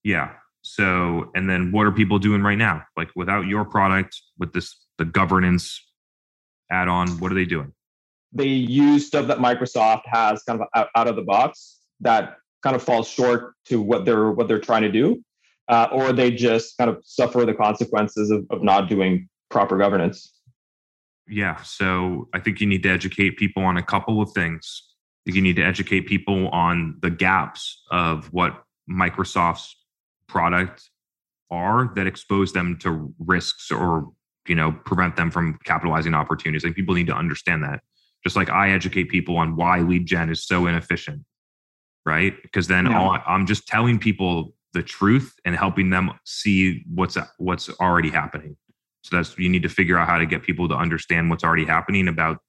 [0.03, 0.33] Yeah.
[0.61, 2.83] So, and then what are people doing right now?
[2.97, 5.81] Like without your product, with this the governance
[6.71, 7.71] add-on, what are they doing?
[8.33, 12.75] They use stuff that Microsoft has kind of out, out of the box that kind
[12.75, 15.23] of falls short to what they're what they're trying to do,
[15.69, 20.33] uh, or they just kind of suffer the consequences of, of not doing proper governance.
[21.29, 21.61] Yeah.
[21.63, 24.83] So I think you need to educate people on a couple of things.
[25.25, 29.75] You need to educate people on the gaps of what Microsoft's
[30.27, 30.89] product
[31.51, 34.09] are that expose them to risks or
[34.47, 36.63] you know prevent them from capitalizing opportunities.
[36.63, 37.81] Like people need to understand that.
[38.23, 41.23] Just like I educate people on why lead gen is so inefficient,
[42.05, 42.33] right?
[42.41, 42.99] Because then Yeah.
[42.99, 48.55] all I'm just telling people the truth and helping them see what's what's already happening.
[49.07, 51.65] So that's you need to figure out how to get people to understand what's already
[51.65, 52.39] happening about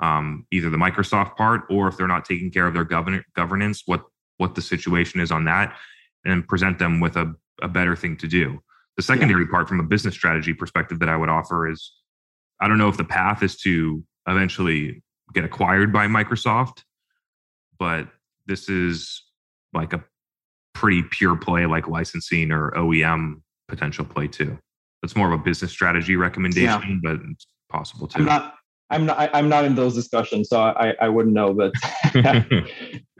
[0.00, 3.82] um, either the Microsoft part or if they're not taking care of their govern- governance,
[3.86, 4.02] what
[4.38, 5.76] what the situation is on that,
[6.24, 7.32] and present them with a,
[7.62, 8.58] a better thing to do.
[8.96, 11.92] The secondary part from a business strategy perspective that I would offer is
[12.60, 16.82] I don't know if the path is to eventually get acquired by Microsoft,
[17.78, 18.08] but
[18.46, 19.22] this is
[19.72, 20.02] like a
[20.74, 24.58] pretty pure play like licensing or OEM potential play too.
[25.04, 28.20] That's more of a business strategy recommendation, but it's possible too.
[28.20, 28.54] I'm not.
[28.88, 29.30] I'm not.
[29.34, 31.52] I'm not in those discussions, so I I wouldn't know.
[31.52, 31.74] But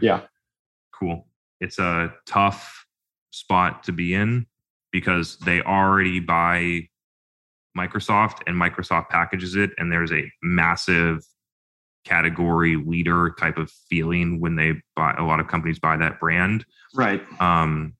[0.00, 0.22] yeah,
[0.98, 1.26] cool.
[1.60, 2.86] It's a tough
[3.32, 4.46] spot to be in
[4.92, 6.88] because they already buy
[7.76, 11.22] Microsoft and Microsoft packages it, and there's a massive
[12.06, 16.64] category leader type of feeling when they buy a lot of companies buy that brand.
[16.94, 17.22] right.
[17.42, 17.92] Um,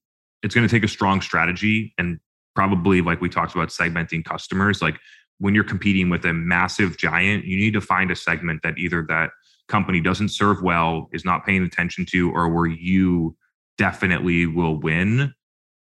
[0.43, 2.19] it's going to take a strong strategy and
[2.55, 4.99] probably like we talked about segmenting customers like
[5.39, 9.05] when you're competing with a massive giant you need to find a segment that either
[9.09, 9.31] that
[9.69, 13.37] company doesn't serve well is not paying attention to or where you
[13.79, 15.33] definitely will win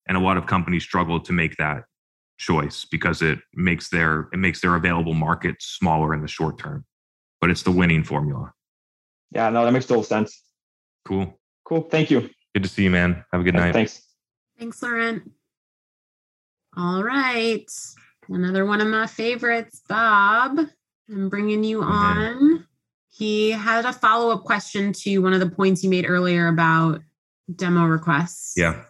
[0.07, 1.83] and a lot of companies struggle to make that
[2.37, 6.83] choice because it makes their it makes their available market smaller in the short term
[7.41, 8.51] but it's the winning formula
[9.31, 9.49] Yeah.
[9.49, 10.41] No, that makes total sense.
[11.05, 11.81] cool Cool.
[11.83, 12.29] Thank you.
[12.53, 14.01] good to see you man have a good night Thanks.
[14.57, 15.29] Thanks, Laurent.
[16.77, 17.69] All right.
[18.29, 20.59] Another one of my favorites, Bob.
[21.09, 22.65] I'm bringing you on.
[23.09, 27.01] He had a follow up question to one of the points you made earlier about
[27.55, 28.53] demo requests.
[28.57, 28.81] yeah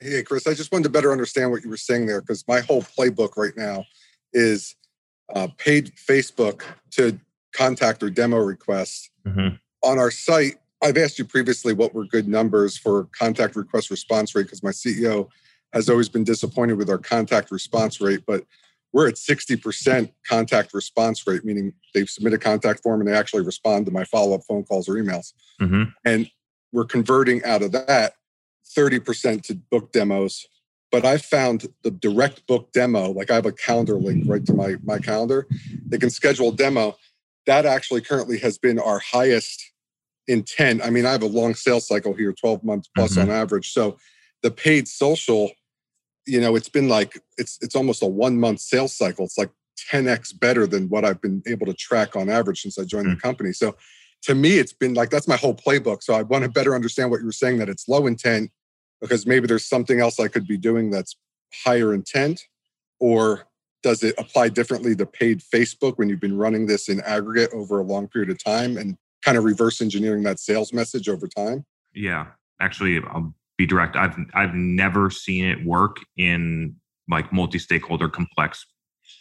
[0.00, 2.58] Hey, Chris, I just wanted to better understand what you were saying there because my
[2.58, 3.84] whole playbook right now
[4.32, 4.74] is
[5.32, 7.20] uh, paid Facebook to
[7.54, 9.10] contact or demo requests.
[9.24, 9.60] Mhm.
[9.84, 14.34] On our site, I've asked you previously what were good numbers for contact request response
[14.34, 15.28] rate because my CEO
[15.72, 18.44] has always been disappointed with our contact response rate, but
[18.92, 23.42] we're at 60% contact response rate, meaning they've submitted a contact form and they actually
[23.42, 25.32] respond to my follow up phone calls or emails.
[25.58, 26.30] Hmm and
[26.72, 28.14] we're converting out of that
[28.76, 30.46] 30% to book demos.
[30.90, 34.52] But i found the direct book demo like i have a calendar link right to
[34.54, 35.46] my my calendar.
[35.88, 36.96] They can schedule a demo.
[37.46, 39.72] That actually currently has been our highest
[40.28, 43.22] intent i mean i have a long sales cycle here 12 months plus Mhm.
[43.22, 43.72] on average.
[43.72, 43.96] So
[44.42, 45.50] the paid social
[46.26, 49.50] you know it's been like it's it's almost a one month sales cycle it's like
[49.90, 53.14] 10x better than what i've been able to track on average since i joined the
[53.14, 53.18] hmm.
[53.18, 53.74] company so
[54.22, 56.02] to me, it's been like that's my whole playbook.
[56.02, 58.50] So I want to better understand what you were saying that it's low intent
[59.00, 61.16] because maybe there's something else I could be doing that's
[61.64, 62.40] higher intent,
[63.00, 63.48] or
[63.82, 67.80] does it apply differently to paid Facebook when you've been running this in aggregate over
[67.80, 71.64] a long period of time and kind of reverse engineering that sales message over time?
[71.92, 72.28] Yeah,
[72.60, 73.96] actually, I'll be direct.
[73.96, 76.76] I've I've never seen it work in
[77.08, 78.66] like multi-stakeholder complex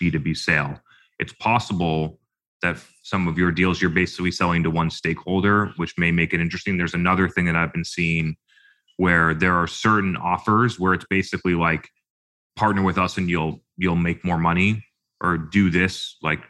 [0.01, 0.80] B2B sale.
[1.19, 2.19] It's possible
[2.61, 6.39] that some of your deals you're basically selling to one stakeholder, which may make it
[6.39, 6.77] interesting.
[6.77, 8.35] There's another thing that I've been seeing
[8.97, 11.89] where there are certain offers where it's basically like
[12.55, 14.84] partner with us and you'll you'll make more money
[15.22, 16.41] or do this like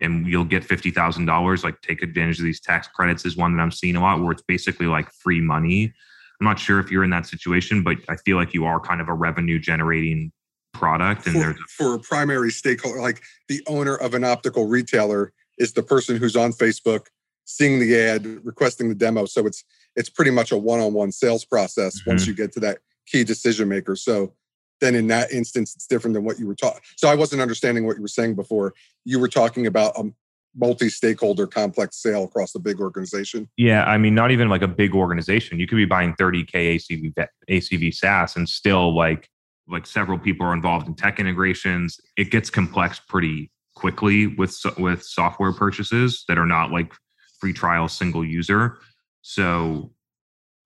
[0.00, 1.64] and you'll get fifty thousand dollars.
[1.64, 4.32] Like take advantage of these tax credits is one that I'm seeing a lot where
[4.32, 5.92] it's basically like free money.
[6.40, 9.00] I'm not sure if you're in that situation, but I feel like you are kind
[9.00, 10.32] of a revenue generating
[10.72, 15.32] product and for, there's for a primary stakeholder, like the owner of an optical retailer
[15.58, 17.06] is the person who's on Facebook
[17.44, 19.26] seeing the ad, requesting the demo.
[19.26, 19.64] So it's
[19.96, 22.10] it's pretty much a one-on-one sales process mm-hmm.
[22.10, 23.96] once you get to that key decision maker.
[23.96, 24.34] So
[24.80, 26.80] then in that instance, it's different than what you were talking.
[26.96, 28.72] So I wasn't understanding what you were saying before.
[29.04, 30.10] You were talking about a
[30.56, 33.48] multi-stakeholder complex sale across a big organization.
[33.56, 35.58] Yeah, I mean, not even like a big organization.
[35.58, 39.28] You could be buying 30k ACV ACV SaaS and still like
[39.68, 42.00] like several people are involved in tech integrations.
[42.16, 46.92] It gets complex pretty quickly with with software purchases that are not like
[47.38, 48.78] free trial single user.
[49.22, 49.92] So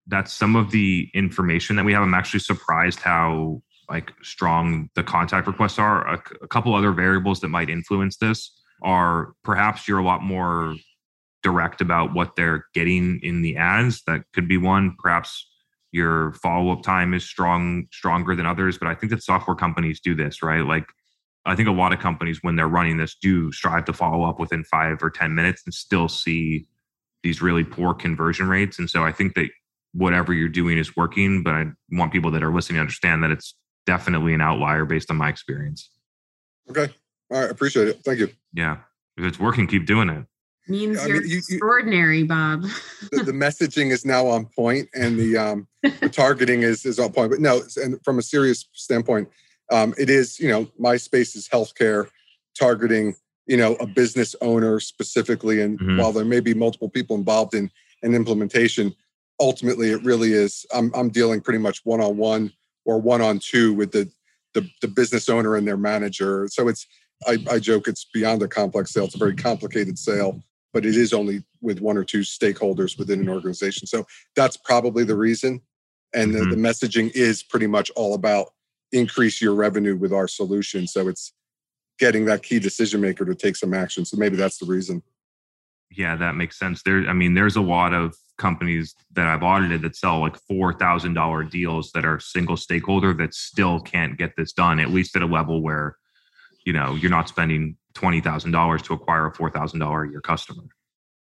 [0.07, 2.03] that's some of the information that we have.
[2.03, 6.07] I'm actually surprised how like strong the contact requests are.
[6.07, 8.51] A, a couple other variables that might influence this
[8.83, 10.75] are perhaps you're a lot more
[11.43, 14.03] direct about what they're getting in the ads.
[14.07, 14.97] That could be one.
[14.99, 15.47] Perhaps
[15.93, 18.79] your follow-up time is strong stronger than others.
[18.79, 20.65] But I think that software companies do this, right?
[20.65, 20.87] Like
[21.47, 24.41] I think a lot of companies when they're running this do strive to follow up
[24.41, 26.67] within five or 10 minutes and still see
[27.23, 28.79] these really poor conversion rates.
[28.79, 29.51] And so I think that
[29.93, 33.31] whatever you're doing is working, but I want people that are listening to understand that
[33.31, 33.55] it's
[33.87, 35.91] definitely an outlier based on my experience.
[36.69, 36.93] Okay.
[37.35, 37.51] All right.
[37.51, 38.05] Appreciate it.
[38.05, 38.29] Thank you.
[38.53, 38.77] Yeah.
[39.17, 40.25] If it's working, keep doing it.
[40.69, 42.63] Means I you're mean, you, extraordinary, Bob.
[43.11, 47.13] the, the, messaging is now on point and the, um, the targeting is, is on
[47.13, 47.33] point.
[47.33, 49.29] But no, and from a serious standpoint,
[49.73, 52.09] um, it is, you know, MySpace is healthcare
[52.59, 53.17] targeting,
[53.47, 55.61] you know, a business owner specifically.
[55.61, 55.99] And mm-hmm.
[55.99, 57.69] while there may be multiple people involved in
[58.03, 58.95] an implementation,
[59.41, 62.53] ultimately it really is, I'm, I'm dealing pretty much one on one
[62.85, 64.09] or one on two with the,
[64.55, 66.49] the, the business owner and their manager.
[66.49, 66.87] So it's,
[67.27, 69.05] I, I joke it's beyond a complex sale.
[69.05, 70.43] It's a very complicated sale,
[70.73, 73.87] but it is only with one or two stakeholders within an organization.
[73.87, 75.61] So that's probably the reason.
[76.13, 76.51] And mm-hmm.
[76.51, 78.49] the, the messaging is pretty much all about
[78.93, 80.87] increase your revenue with our solution.
[80.87, 81.33] So it's
[81.99, 84.05] getting that key decision maker to take some action.
[84.05, 85.03] So maybe that's the reason.
[85.91, 86.83] Yeah, that makes sense.
[86.83, 90.73] There, I mean, there's a lot of companies that I've audited that sell like four
[90.73, 95.15] thousand dollar deals that are single stakeholder that still can't get this done, at least
[95.15, 95.97] at a level where,
[96.65, 100.11] you know, you're not spending twenty thousand dollars to acquire a four thousand dollar a
[100.11, 100.65] year customer.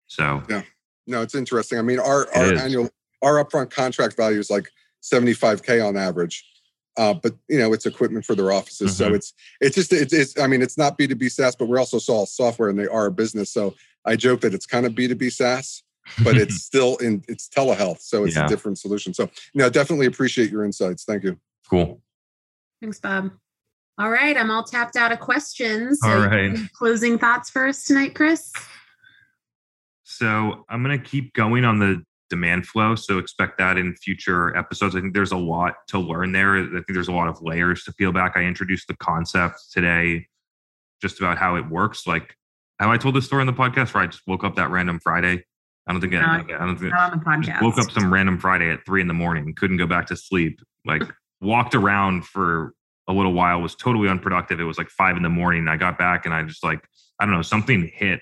[0.08, 0.64] So yeah,
[1.08, 1.80] no, it's interesting.
[1.80, 2.90] I mean, our our annual
[3.22, 6.46] our upfront contract value is like seventy five k on average.
[6.98, 8.92] Uh, but you know, it's equipment for their offices.
[8.92, 9.12] Mm-hmm.
[9.12, 11.68] So it's it's just it's, it's I mean, it's not B two B SaaS, but
[11.68, 13.52] we're also all software, and they are a business.
[13.52, 13.76] So
[14.06, 15.84] I joke that it's kind of B two B SaaS,
[16.24, 18.46] but it's still in it's telehealth, so it's yeah.
[18.46, 19.14] a different solution.
[19.14, 21.06] So you know, definitely appreciate your insights.
[21.06, 21.40] Thank you.
[21.70, 22.02] Cool.
[22.82, 23.32] Thanks, Bob.
[24.02, 26.00] All right, I'm all tapped out of questions.
[26.02, 26.58] So all right.
[26.74, 28.52] Closing thoughts for us tonight, Chris.
[30.04, 32.96] So I'm going to keep going on the demand flow.
[32.96, 34.96] So expect that in future episodes.
[34.96, 36.58] I think there's a lot to learn there.
[36.58, 38.34] I think there's a lot of layers to peel back.
[38.36, 40.26] I introduced the concept today
[41.00, 42.08] just about how it works.
[42.08, 42.36] Like
[42.80, 45.00] how I told this story on the podcast where I just woke up that random
[45.00, 45.46] Friday.
[45.86, 47.62] I don't think not, I, I don't think on the podcast.
[47.62, 50.60] woke up some random Friday at three in the morning, couldn't go back to sleep.
[50.86, 51.04] Like
[51.40, 52.74] walked around for
[53.08, 54.60] a little while, was totally unproductive.
[54.60, 55.68] It was like five in the morning.
[55.68, 56.84] I got back and I just like,
[57.20, 58.22] I don't know, something hit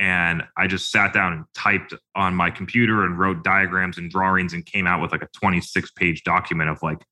[0.00, 4.54] and I just sat down and typed on my computer and wrote diagrams and drawings
[4.54, 7.04] and came out with like a 26 page document of like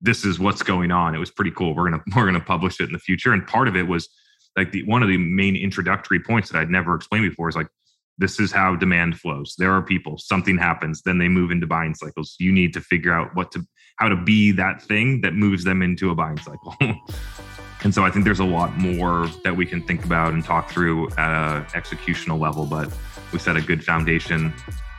[0.00, 1.14] this is what's going on.
[1.14, 1.74] It was pretty cool.
[1.74, 3.32] We're gonna we're gonna publish it in the future.
[3.32, 4.08] And part of it was
[4.56, 7.68] like the one of the main introductory points that I'd never explained before is like
[8.18, 9.54] this is how demand flows.
[9.58, 12.36] There are people, something happens, then they move into buying cycles.
[12.38, 13.66] You need to figure out what to
[13.96, 16.74] how to be that thing that moves them into a buying cycle.
[17.84, 20.70] And so I think there's a lot more that we can think about and talk
[20.70, 22.90] through at a executional level, but
[23.30, 24.54] we set a good foundation.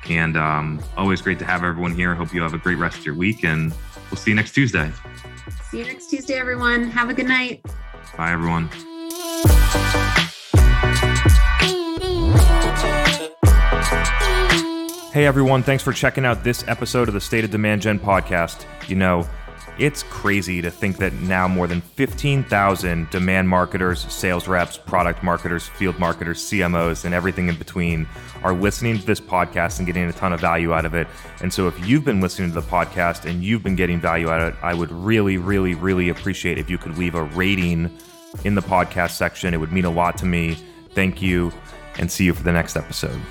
[0.08, 2.14] And um, always great to have everyone here.
[2.14, 3.74] Hope you have a great rest of your week, and
[4.12, 4.92] we'll see you next Tuesday.
[5.64, 6.92] See you next Tuesday, everyone.
[6.92, 7.66] Have a good night.
[8.16, 8.70] Bye, everyone.
[15.16, 15.64] Hey, everyone.
[15.64, 18.66] Thanks for checking out this episode of the State of Demand Gen podcast.
[18.90, 19.26] You know,
[19.80, 25.70] it's crazy to think that now more than 15,000 demand marketers, sales reps, product marketers,
[25.70, 28.06] field marketers, CMOs, and everything in between
[28.44, 31.08] are listening to this podcast and getting a ton of value out of it.
[31.42, 34.42] And so, if you've been listening to the podcast and you've been getting value out
[34.42, 37.90] of it, I would really, really, really appreciate if you could leave a rating
[38.44, 39.54] in the podcast section.
[39.54, 40.58] It would mean a lot to me.
[40.90, 41.54] Thank you,
[42.00, 43.22] and see you for the next episode.